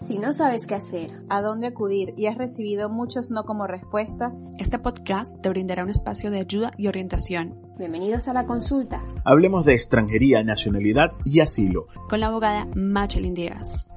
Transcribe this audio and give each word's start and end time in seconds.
Si 0.00 0.16
no 0.16 0.32
sabes 0.32 0.68
qué 0.68 0.76
hacer, 0.76 1.10
a 1.28 1.42
dónde 1.42 1.66
acudir 1.66 2.14
y 2.16 2.26
has 2.26 2.38
recibido 2.38 2.88
muchos 2.88 3.30
no 3.30 3.42
como 3.42 3.66
respuesta, 3.66 4.32
este 4.56 4.78
podcast 4.78 5.40
te 5.42 5.48
brindará 5.48 5.82
un 5.82 5.90
espacio 5.90 6.30
de 6.30 6.38
ayuda 6.38 6.70
y 6.78 6.86
orientación. 6.86 7.60
Bienvenidos 7.76 8.28
a 8.28 8.32
la 8.32 8.46
consulta. 8.46 9.02
Hablemos 9.24 9.64
de 9.64 9.74
extranjería, 9.74 10.44
nacionalidad 10.44 11.10
y 11.24 11.40
asilo. 11.40 11.88
Con 12.08 12.20
la 12.20 12.28
abogada 12.28 12.68
Machelin 12.76 13.34
Díaz. 13.34 13.88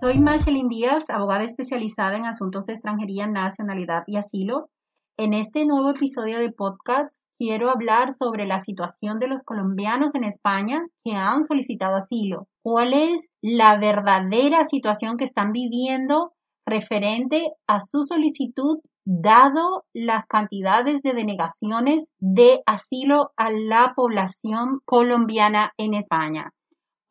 Soy 0.00 0.18
Machelin 0.18 0.68
Díaz, 0.68 1.04
abogada 1.08 1.44
especializada 1.44 2.16
en 2.16 2.24
asuntos 2.24 2.64
de 2.64 2.72
extranjería, 2.72 3.26
nacionalidad 3.26 4.04
y 4.06 4.16
asilo. 4.16 4.70
En 5.18 5.34
este 5.34 5.66
nuevo 5.66 5.90
episodio 5.90 6.38
de 6.38 6.52
podcast 6.52 7.21
quiero 7.42 7.70
hablar 7.70 8.12
sobre 8.12 8.46
la 8.46 8.60
situación 8.60 9.18
de 9.18 9.26
los 9.26 9.42
colombianos 9.42 10.14
en 10.14 10.22
España 10.22 10.86
que 11.04 11.16
han 11.16 11.44
solicitado 11.44 11.96
asilo. 11.96 12.46
¿Cuál 12.62 12.94
es 12.94 13.26
la 13.42 13.78
verdadera 13.78 14.64
situación 14.64 15.16
que 15.16 15.24
están 15.24 15.50
viviendo 15.50 16.34
referente 16.64 17.50
a 17.66 17.80
su 17.80 18.04
solicitud 18.04 18.78
dado 19.04 19.82
las 19.92 20.24
cantidades 20.26 21.02
de 21.02 21.14
denegaciones 21.14 22.04
de 22.20 22.62
asilo 22.64 23.32
a 23.36 23.50
la 23.50 23.92
población 23.96 24.78
colombiana 24.84 25.72
en 25.78 25.94
España? 25.94 26.52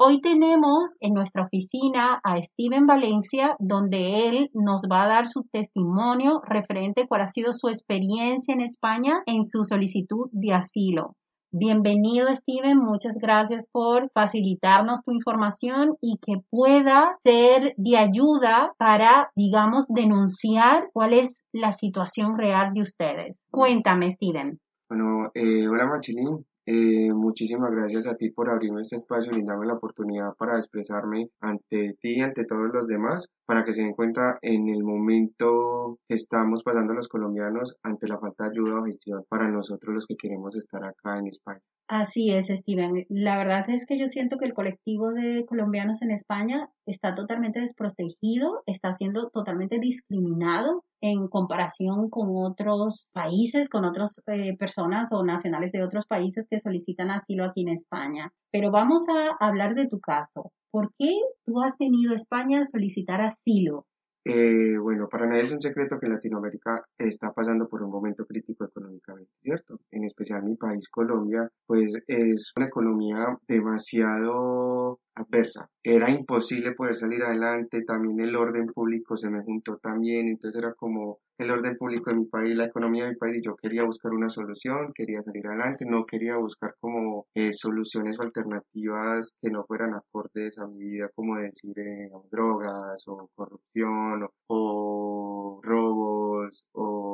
Hoy 0.04 0.20
tenemos 0.20 0.98
en 1.02 1.14
nuestra 1.14 1.44
oficina 1.44 2.20
a 2.24 2.42
Steven 2.42 2.88
Valencia, 2.88 3.56
donde 3.60 4.28
él 4.28 4.50
nos 4.52 4.82
va 4.92 5.04
a 5.04 5.08
dar 5.08 5.28
su 5.28 5.44
testimonio 5.52 6.42
referente 6.44 7.02
a 7.02 7.08
cuál 7.08 7.22
ha 7.22 7.28
sido 7.28 7.54
su 7.54 7.70
experiencia 7.70 8.52
en 8.52 8.62
España 8.62 9.22
en 9.28 9.44
su 9.44 9.64
solicitud 9.64 10.28
de 10.32 10.56
asilo. 10.56 11.16
Bienvenido 11.52 12.36
Steven, 12.36 12.80
muchas 12.80 13.14
gracias 13.22 13.68
por 13.72 14.10
facilitarnos 14.12 15.04
tu 15.04 15.12
información 15.12 15.96
y 16.02 16.18
que 16.20 16.38
pueda 16.50 17.20
ser 17.24 17.76
de 17.78 17.98
ayuda 17.98 18.74
para, 18.80 19.30
digamos, 19.36 19.86
denunciar 19.88 20.90
cuál 20.94 21.14
es 21.14 21.36
la 21.54 21.74
situación 21.74 22.40
real 22.40 22.74
de 22.74 22.82
ustedes. 22.82 23.38
Cuéntame, 23.52 24.10
Steven. 24.10 24.60
Bueno, 24.90 25.30
eh, 25.36 25.68
hola 25.68 25.86
Machelín, 25.86 26.44
eh, 26.66 27.12
muchísimas 27.14 27.72
gracias 27.72 28.08
a 28.08 28.16
ti 28.16 28.30
por 28.30 28.50
abrirme 28.50 28.82
este 28.82 28.96
espacio 28.96 29.36
y 29.36 29.44
darme 29.44 29.66
la 29.66 29.76
oportunidad 29.76 30.34
para 30.38 30.58
expresarme 30.58 31.30
ante 31.40 31.96
ti 32.02 32.18
y 32.18 32.22
ante 32.22 32.46
todos 32.46 32.70
los 32.74 32.88
demás, 32.88 33.28
para 33.46 33.66
que 33.66 33.74
se 33.74 33.82
den 33.82 33.94
cuenta 33.94 34.38
en 34.42 34.70
el 34.70 34.84
momento 34.84 36.00
que 36.08 36.16
estamos 36.16 36.64
pasando 36.64 36.94
los 36.94 37.08
colombianos 37.08 37.78
ante 37.84 38.08
la 38.08 38.20
falta 38.20 38.46
de 38.46 38.52
ayuda 38.52 38.82
o 38.82 38.86
gestión 38.86 39.24
para 39.30 39.50
nosotros 39.50 39.94
los 39.94 40.08
que 40.08 40.16
queremos 40.16 40.56
estar 40.56 40.84
acá 40.84 41.18
en 41.18 41.28
España. 41.28 41.62
Así 41.92 42.32
es, 42.32 42.48
Steven. 42.48 43.06
La 43.10 43.36
verdad 43.38 43.70
es 43.70 43.86
que 43.86 44.00
yo 44.00 44.08
siento 44.08 44.38
que 44.38 44.46
el 44.46 44.54
colectivo 44.54 45.12
de 45.12 45.46
colombianos 45.46 46.02
en 46.02 46.12
España 46.12 46.70
está 46.86 47.16
totalmente 47.16 47.60
desprotegido, 47.60 48.64
está 48.66 48.94
siendo 48.94 49.30
totalmente 49.30 49.78
discriminado 49.78 50.86
en 51.02 51.28
comparación 51.28 52.10
con 52.10 52.30
otros 52.34 53.08
países, 53.12 53.68
con 53.68 53.84
otras 53.84 54.22
eh, 54.28 54.56
personas 54.58 55.12
o 55.12 55.26
nacionales 55.26 55.74
de 55.74 55.84
otros 55.84 56.06
países 56.06 56.48
que 56.50 56.62
solicitan 56.62 57.12
asilo 57.12 57.44
aquí 57.44 57.64
en 57.64 57.74
España. 57.74 58.32
Pero 58.54 58.72
vamos 58.72 59.04
a 59.10 59.46
hablar 59.46 59.76
de 59.76 59.90
tu 59.90 60.00
caso. 60.00 60.54
¿Por 60.72 60.94
qué 60.98 61.10
tú 61.46 61.62
has 61.62 61.78
venido 61.78 62.14
a 62.14 62.16
España 62.16 62.62
a 62.62 62.64
solicitar 62.64 63.20
asilo? 63.20 63.86
Eh, 64.24 64.78
bueno, 64.78 65.08
para 65.10 65.26
nadie 65.26 65.42
es 65.42 65.52
un 65.52 65.62
secreto 65.62 66.00
que 66.00 66.08
Latinoamérica 66.08 66.86
está 66.96 67.32
pasando 67.34 67.68
por 67.68 67.82
un 67.82 67.90
momento 67.90 68.26
crítico 68.26 68.66
económicamente, 68.66 69.32
¿cierto? 69.42 69.80
En 69.90 70.04
especial 70.04 70.44
mi 70.44 70.56
país, 70.56 70.90
Colombia, 70.90 71.50
pues 71.66 71.98
es 72.06 72.54
una 72.56 72.68
economía 72.68 73.36
demasiado 73.48 75.00
adversa. 75.16 75.70
Era 75.84 76.12
imposible 76.12 76.74
poder 76.74 76.96
salir 76.96 77.24
adelante, 77.24 77.84
también 77.84 78.20
el 78.20 78.36
orden 78.36 78.68
público 78.68 79.16
se 79.16 79.32
me 79.32 79.42
juntó 79.42 79.78
también, 79.78 80.28
entonces 80.28 80.62
era 80.62 80.74
como 80.76 81.20
el 81.42 81.52
orden 81.52 81.78
público 81.78 82.10
de 82.10 82.18
mi 82.18 82.26
país, 82.26 82.56
la 82.56 82.66
economía 82.66 83.06
de 83.06 83.12
mi 83.12 83.16
país, 83.18 83.38
y 83.38 83.46
yo 83.46 83.56
quería 83.56 83.86
buscar 83.86 84.12
una 84.12 84.30
solución, 84.30 84.92
quería 84.94 85.22
salir 85.24 85.48
adelante, 85.48 85.86
no 85.86 86.06
quería 86.06 86.38
buscar 86.38 86.76
como 86.80 87.28
eh, 87.36 87.54
soluciones 87.54 88.20
o 88.20 88.24
alternativas 88.24 89.38
que 89.42 89.50
no 89.50 89.64
fueran 89.66 89.94
acordes 89.94 90.58
a 90.60 90.68
mi 90.68 90.80
vida, 90.80 91.10
como 91.16 91.38
decir 91.38 91.78
eh, 91.80 92.10
drogas 92.32 93.04
o 93.08 93.30
corrupción 93.36 94.28
o, 94.48 95.60
robos 95.64 96.66
o 96.74 97.12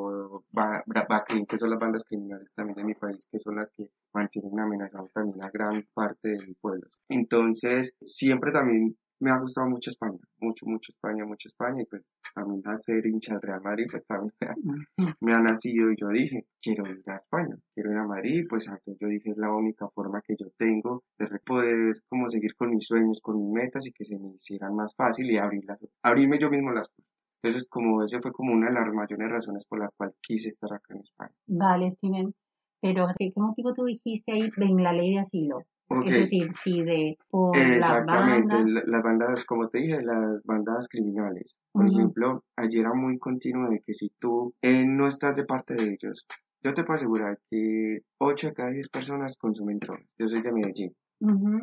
que 1.48 1.58
son 1.58 1.70
las 1.70 1.80
bandas 1.80 2.04
criminales 2.06 2.54
también 2.54 2.78
de 2.78 2.84
mi 2.84 2.94
país, 2.96 3.28
que 3.32 3.40
son 3.40 3.56
las 3.56 3.72
que 3.72 3.90
mantienen 4.14 4.60
amenazado 4.60 5.10
también 5.14 5.44
a 5.44 5.50
gran 5.50 5.86
parte 5.94 6.30
del 6.30 6.56
pueblo. 6.60 6.88
Entonces, 7.10 7.96
siempre 8.02 8.52
también 8.52 8.98
me 9.20 9.32
ha 9.32 9.40
gustado 9.40 9.68
mucho 9.68 9.90
España, 9.90 10.20
mucho, 10.40 10.66
mucho 10.66 10.92
España, 10.92 11.26
mucho 11.26 11.48
España, 11.48 11.82
y 11.82 11.86
pues 11.86 12.04
a 12.36 12.46
mí 12.46 12.62
nacer 12.64 13.06
hincha 13.06 13.34
del 13.34 13.42
Real 13.42 13.62
Madrid, 13.62 13.86
pues 13.90 14.04
también 14.06 14.34
me 15.22 15.34
ha 15.34 15.40
nacido 15.40 15.92
y 15.92 15.96
yo 16.00 16.08
dije, 16.10 16.46
quiero 16.62 16.88
ir 16.88 17.02
a 17.08 17.18
España, 17.18 17.56
quiero 17.74 17.92
ir 17.92 17.98
a 17.98 18.08
Madrid, 18.08 18.46
pues 18.50 18.70
aquí 18.70 18.96
yo 19.00 19.08
dije, 19.08 19.32
es 19.32 19.38
la 19.38 19.54
única 19.54 19.88
forma 19.90 20.22
que 20.22 20.36
yo 20.38 20.48
tengo 20.58 21.04
de 21.18 21.28
poder 21.46 22.04
como 22.10 22.30
seguir 22.30 22.56
con 22.56 22.70
mis 22.70 22.86
sueños, 22.86 23.22
con 23.22 23.38
mis 23.38 23.52
metas 23.52 23.86
y 23.88 23.92
que 23.92 24.06
se 24.06 24.20
me 24.20 24.30
hicieran 24.36 24.76
más 24.76 24.94
fácil 24.96 25.30
y 25.32 25.38
abrirlas, 25.38 25.80
abrirme 26.04 26.40
yo 26.40 26.50
mismo 26.50 26.72
las 26.72 26.90
puertas. 26.90 27.08
Entonces, 27.42 27.68
como 27.70 28.04
ese 28.04 28.20
fue 28.20 28.32
como 28.32 28.54
una 28.54 28.68
de 28.68 28.74
las 28.74 28.94
mayores 28.94 29.30
razones 29.30 29.66
por 29.68 29.80
la 29.80 29.90
cual 29.96 30.14
quise 30.22 30.50
estar 30.50 30.74
acá 30.74 30.96
en 30.96 31.02
España. 31.02 31.36
Vale, 31.48 31.92
Steven. 31.92 32.34
Pero, 32.82 33.08
¿qué 33.18 33.32
motivo 33.36 33.74
tú 33.74 33.86
dijiste 33.86 34.32
ahí 34.32 34.50
en 34.58 34.84
la 34.84 34.94
ley 34.94 35.14
de 35.14 35.20
asilo? 35.20 35.60
Es 35.90 36.12
decir, 36.12 36.52
sí, 36.62 36.84
de 36.84 37.18
Exactamente, 37.54 38.56
las 38.86 39.04
bandas. 39.04 39.46
como 39.46 39.70
te 39.70 39.80
dije, 39.80 40.02
las 40.04 40.44
bandas 40.44 40.88
criminales. 40.90 41.56
Por 41.72 41.88
ejemplo, 41.88 42.44
ayer 42.58 42.82
era 42.82 42.94
muy 42.94 43.18
continuo 43.18 43.70
de 43.70 43.80
que 43.80 43.94
si 43.94 44.12
tú 44.20 44.54
eh, 44.62 44.86
no 44.86 45.08
estás 45.08 45.36
de 45.36 45.46
parte 45.46 45.76
de 45.76 45.94
ellos, 45.94 46.28
yo 46.62 46.74
te 46.74 46.84
puedo 46.84 46.98
asegurar 46.98 47.40
que 47.50 48.00
8 48.18 48.48
de 48.48 48.54
cada 48.54 48.70
10 48.72 48.90
personas 48.90 49.38
consumen 49.38 49.80
drogas. 49.80 50.06
Yo 50.18 50.28
soy 50.28 50.42
de 50.42 50.52
Medellín. 50.52 50.94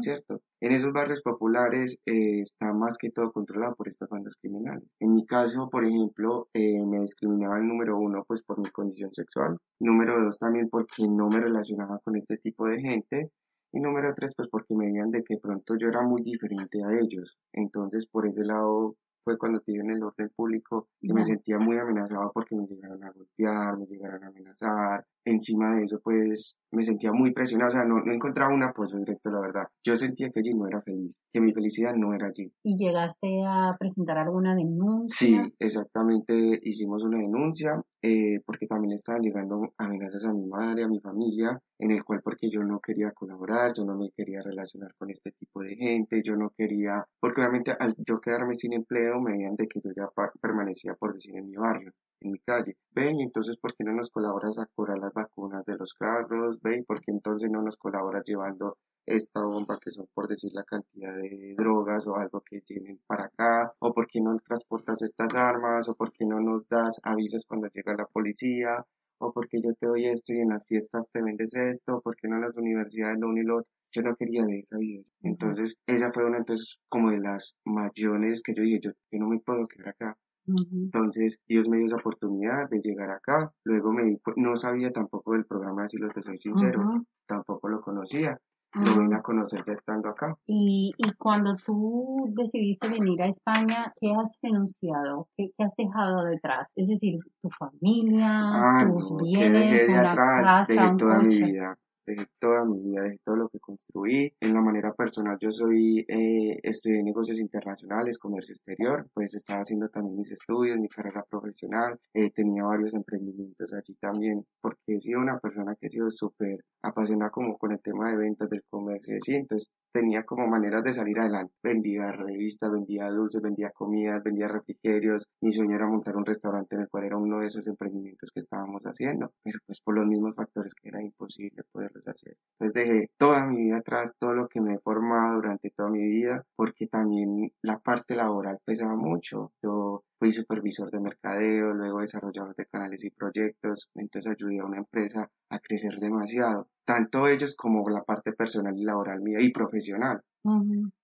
¿cierto? 0.01 0.41
En 0.61 0.73
esos 0.73 0.93
barrios 0.93 1.23
populares 1.23 1.99
eh, 2.07 2.41
está 2.41 2.73
más 2.73 2.99
que 2.99 3.11
todo 3.11 3.33
controlado 3.33 3.75
por 3.77 3.89
estas 3.89 4.09
bandas 4.09 4.37
criminales. 4.41 4.89
En 4.99 5.15
mi 5.15 5.25
caso, 5.27 5.69
por 5.71 5.85
ejemplo, 5.85 6.49
eh, 6.55 6.85
me 6.85 7.01
discriminaba 7.01 7.59
el 7.59 7.69
número 7.69 7.99
uno 7.99 8.25
pues 8.27 8.43
por 8.43 8.59
mi 8.59 8.71
condición 8.71 9.13
sexual, 9.13 9.59
número 9.81 10.21
dos 10.21 10.39
también 10.39 10.69
porque 10.69 11.07
no 11.09 11.29
me 11.29 11.41
relacionaba 11.41 12.01
con 12.01 12.17
este 12.17 12.39
tipo 12.39 12.67
de 12.67 12.81
gente 12.81 13.31
y 13.75 13.81
número 13.81 14.15
tres, 14.15 14.33
pues 14.37 14.49
porque 14.49 14.75
me 14.75 14.87
veían 14.87 15.11
de 15.11 15.25
que 15.25 15.37
pronto 15.37 15.75
yo 15.77 15.89
era 15.89 16.01
muy 16.03 16.23
diferente 16.23 16.79
a 16.85 16.97
ellos. 16.97 17.37
Entonces, 17.53 18.07
por 18.07 18.25
ese 18.27 18.45
lado, 18.45 18.95
fue 19.25 19.37
cuando 19.37 19.61
te 19.61 19.73
en 19.73 19.91
el 19.91 20.03
orden 20.03 20.31
público 20.37 20.89
que 21.01 21.13
me 21.13 21.25
sentía 21.25 21.59
muy 21.59 21.77
amenazado 21.79 22.31
porque 22.33 22.55
me 22.55 22.67
llegaron 22.67 23.03
a 23.03 23.11
golpear, 23.11 23.77
me 23.77 23.87
llegaron 23.87 24.23
a 24.23 24.29
amenazar. 24.29 25.05
Encima 25.25 25.77
de 25.77 25.85
eso, 25.85 26.01
pues 26.03 26.57
me 26.71 26.83
sentía 26.83 27.13
muy 27.13 27.33
presionado, 27.33 27.69
o 27.69 27.73
sea, 27.73 27.85
no, 27.85 28.01
no 28.01 28.13
encontraba 28.13 28.53
un 28.53 28.63
apoyo 28.63 28.99
directo, 28.99 29.31
la 29.31 29.41
verdad. 29.41 29.65
Yo 29.85 29.97
sentía 29.97 30.31
que 30.31 30.41
allí 30.41 30.53
no 30.55 30.67
era 30.67 30.81
feliz, 30.83 31.21
que 31.33 31.41
mi 31.41 31.53
felicidad 31.53 31.95
no 31.95 32.13
era 32.15 32.29
allí. 32.29 32.53
¿Y 32.63 32.77
llegaste 32.77 33.43
a 33.47 33.77
presentar 33.79 34.19
alguna 34.19 34.55
denuncia? 34.55 35.17
Sí, 35.17 35.55
exactamente, 35.59 36.61
hicimos 36.63 37.05
una 37.05 37.19
denuncia 37.19 37.81
eh, 38.03 38.41
porque 38.45 38.67
también 38.67 38.93
estaban 38.93 39.23
llegando 39.23 39.73
amenazas 39.79 40.27
a 40.27 40.33
mi 40.35 40.47
madre, 40.47 40.85
a 40.85 40.89
mi 40.89 41.01
familia, 41.01 41.59
en 41.79 41.91
el 41.91 42.05
cual 42.05 42.21
porque 42.23 42.51
yo 42.51 42.63
no 42.63 42.81
quería 42.81 43.13
colaborar, 43.13 43.73
yo 43.75 43.85
no 43.85 43.97
me 43.97 44.11
quería 44.11 44.43
relacionar 44.43 44.95
con 44.99 45.11
este 45.11 45.33
tipo 45.33 45.63
de 45.63 45.75
gente, 45.75 46.21
yo 46.23 46.37
no 46.37 46.51
quería, 46.57 47.05
porque 47.19 47.41
obviamente 47.41 47.73
al 47.79 47.95
yo 48.07 48.21
quedarme 48.21 48.57
sin 48.57 48.75
empleo 48.75 49.21
me 49.21 49.33
veían 49.33 49.57
de 49.57 49.69
que 49.69 49.81
yo 49.81 49.91
ya 49.97 50.09
permanecía 50.41 50.95
por 50.95 51.15
decir 51.15 51.37
en 51.37 51.49
mi 51.49 51.57
barrio, 51.57 51.93
en 52.25 52.33
mi 52.33 52.39
calle. 52.41 52.77
Ven, 52.93 53.21
entonces, 53.21 53.57
¿por 53.57 53.75
qué 53.75 53.85
no 53.85 53.93
nos 53.93 54.11
colaboras 54.11 54.59
a 54.59 54.67
cobrar 54.67 54.99
las 54.99 55.13
vacunas 55.13 55.65
de 55.65 55.77
los 55.77 55.95
carros? 55.95 56.61
Ven, 56.63 56.85
¿por 56.85 57.01
qué 57.01 57.13
entonces 57.13 57.51
no 57.51 57.63
nos 57.63 57.77
colaboras 57.77 58.25
llevando 58.25 58.79
esta 59.07 59.41
bomba 59.43 59.79
que 59.79 59.91
son 59.91 60.09
por 60.15 60.29
decir 60.29 60.53
la 60.55 60.65
cantidad 60.65 61.15
de 61.15 61.55
drogas 61.57 62.07
o 62.07 62.17
algo 62.17 62.41
que 62.41 62.63
tienen 62.63 62.99
para 63.07 63.27
acá 63.27 63.75
o 63.79 63.93
por 63.93 64.07
qué 64.07 64.21
no 64.21 64.39
transportas 64.39 65.03
estas 65.03 65.35
armas 65.35 65.89
o 65.89 65.95
por 65.95 66.11
qué 66.11 66.25
no 66.25 66.41
nos 66.41 66.67
das 66.69 67.01
avisos 67.05 67.45
cuando 67.45 67.69
llega 67.69 67.95
la 67.95 68.07
policía 68.07 68.85
o 69.19 69.33
porque 69.33 69.61
yo 69.61 69.75
te 69.75 69.87
doy 69.87 70.07
esto 70.07 70.33
y 70.33 70.41
en 70.41 70.51
las 70.51 70.67
fiestas 70.67 71.11
te 71.11 71.23
vendes 71.23 71.55
esto, 71.55 71.97
o 71.97 72.01
porque 72.01 72.29
no 72.29 72.37
en 72.37 72.43
las 72.43 72.57
universidades 72.57 73.19
lo 73.19 73.29
uno 73.29 73.41
y 73.41 73.45
lo 73.45 73.57
otro. 73.59 73.73
Yo 73.93 74.03
no 74.03 74.17
quería 74.17 74.45
de 74.45 74.59
esa 74.59 74.77
vida. 74.77 75.05
Entonces, 75.23 75.77
esa 75.87 76.13
fue 76.13 76.25
una 76.25 76.39
entonces 76.39 76.81
como 76.89 77.11
de 77.11 77.21
las 77.21 77.57
mayores 77.65 78.43
que 78.43 78.55
yo 78.55 78.63
dije, 78.63 78.81
yo, 78.81 78.91
yo 79.13 79.19
no 79.21 79.29
me 79.29 79.39
puedo 79.39 79.67
quedar 79.67 79.91
acá. 79.91 80.19
Entonces, 80.47 81.39
Dios 81.49 81.69
me 81.69 81.79
dio 81.79 81.87
esa 81.87 81.97
oportunidad 81.97 82.69
de 82.69 82.81
llegar 82.81 83.11
acá. 83.11 83.53
Luego 83.65 83.93
me 83.93 84.05
di, 84.05 84.21
no 84.37 84.57
sabía 84.57 84.91
tampoco 84.91 85.33
del 85.33 85.47
programa, 85.47 85.89
si 85.89 85.99
lo 85.99 86.09
te 86.11 86.23
soy 86.23 86.39
sincero, 86.39 87.05
tampoco 87.27 87.69
lo 87.69 87.81
conocía. 87.81 88.39
Lo 88.75 88.99
vine 88.99 89.15
a 89.15 89.23
conocer 89.23 89.63
ya 89.65 89.73
estando 89.73 90.09
acá. 90.09 90.37
Y, 90.47 90.93
y 90.99 91.13
cuando 91.13 91.55
tú 91.55 92.29
decidiste 92.35 92.89
venir 92.89 93.23
a 93.23 93.29
España, 93.29 93.93
¿qué 94.01 94.13
has 94.13 94.37
renunciado? 94.43 95.29
¿Qué, 95.37 95.51
qué 95.57 95.65
has 95.65 95.77
dejado 95.77 96.25
detrás? 96.25 96.67
Es 96.75 96.89
decir, 96.89 97.21
tu 97.41 97.51
familia, 97.51 98.27
Ah, 98.27 98.85
tus 98.93 99.13
no, 99.13 99.19
que 99.19 99.25
bienes, 99.27 99.53
dejé 99.53 99.87
de 99.87 99.93
una 99.93 100.11
atrás, 100.11 100.67
dejé 100.67 100.81
casa, 100.81 100.91
un 100.91 100.97
toda 100.99 101.19
mi 101.21 101.37
vida, 101.37 101.79
dejé 102.07 102.27
toda 102.39 102.65
mi 102.65 102.81
vida, 102.81 103.03
dejé 103.03 103.19
todo 103.25 103.37
lo 103.37 103.49
que 103.49 103.61
construí. 103.61 104.33
En 104.41 104.55
la 104.55 104.61
manera 104.61 104.93
personal, 104.93 105.39
yo 105.41 105.51
soy, 105.51 106.05
eh, 106.09 106.59
estudié 106.63 107.03
negocios 107.03 107.39
internacionales, 107.39 108.19
comercio 108.19 108.53
exterior, 108.53 109.09
pues 109.15 109.35
estaba 109.35 109.63
haciendo 109.63 109.89
también 109.89 110.17
mis 110.17 110.33
estudios, 110.33 110.79
mi 110.79 110.89
carrera 110.89 111.25
profesional, 111.29 111.99
eh, 112.13 112.31
tenía 112.31 112.65
varios 112.65 112.95
emprendimientos 112.95 113.73
allí 113.73 113.95
también, 113.97 114.45
porque 114.61 114.97
he 114.97 115.01
sido 115.01 115.21
una 115.21 115.39
persona 115.39 115.75
que 115.77 115.87
he 115.87 115.91
sido 115.91 116.11
súper 116.11 116.65
apasionada 116.85 117.31
como 117.31 117.57
con 117.59 117.73
el 117.73 117.81
tema 117.81 118.11
de 118.11 118.17
ventas 118.17 118.49
del 118.51 118.63
comercio, 118.71 119.15
y 119.15 119.19
así, 119.19 119.35
entonces 119.35 119.73
tenía 119.93 120.25
como 120.25 120.47
maneras 120.49 120.83
de 120.83 120.93
salir 120.93 121.21
adelante. 121.21 121.55
Vendía 121.63 122.11
revistas, 122.11 122.73
vendía 122.73 123.09
dulces, 123.11 123.41
vendía 123.41 123.71
comidas, 123.71 124.23
vendía 124.25 124.49
refrigerios. 124.49 125.25
Mi 125.41 125.53
sueño 125.53 125.77
era 125.77 125.87
montar 125.87 126.17
un 126.17 126.27
restaurante 126.27 126.75
en 126.75 126.83
el 126.83 126.89
cual 126.89 127.05
era 127.05 127.17
uno 127.17 127.39
de 127.39 127.47
esos 127.47 127.67
emprendimientos 127.67 128.31
que 128.33 128.41
estábamos 128.41 128.83
haciendo, 128.85 129.33
pero 129.45 129.59
pues 129.67 129.81
por 129.81 129.95
los 129.95 130.07
mismos 130.07 130.35
factores 130.35 130.75
que 130.75 130.89
era 130.89 131.01
imposible 131.01 131.63
poderlos 131.71 132.07
hacer. 132.09 132.37
Entonces 132.59 132.75
dejé 132.75 133.11
toda 133.17 133.47
mi 133.47 133.57
vida 133.65 133.79
atrás, 133.79 134.15
todo 134.19 134.35
lo 134.35 134.49
que 134.49 134.61
me 134.61 134.75
he 134.75 134.79
formado 134.81 135.37
durante 135.37 135.71
toda 135.71 135.91
mi 135.91 136.05
vida, 136.05 136.45
porque 136.57 136.89
también 136.89 137.53
la 137.63 137.79
parte 137.79 138.17
laboral 138.17 138.59
pesaba 138.65 138.97
mucho. 138.97 139.53
Yo 139.63 140.03
fui 140.19 140.33
supervisor 140.33 140.91
de 140.91 141.01
mercadeo, 141.01 141.73
luego 141.75 142.01
desarrollador 142.01 142.55
de 142.57 142.67
canales 142.67 143.05
y 143.05 143.11
proyectos, 143.11 143.91
entonces 143.95 144.33
ayudé 144.33 144.61
a 144.61 144.67
una 144.67 144.79
empresa 144.79 145.31
a 145.55 145.61
crecer 145.61 145.99
demasiado, 146.01 146.69
tanto 146.85 147.29
ellos 147.29 147.55
como 147.57 147.89
la 147.89 148.05
parte 148.05 148.33
personal 148.33 148.77
y 148.77 148.85
laboral 148.85 149.21
mía 149.21 149.41
y 149.41 149.53
profesional 149.53 150.23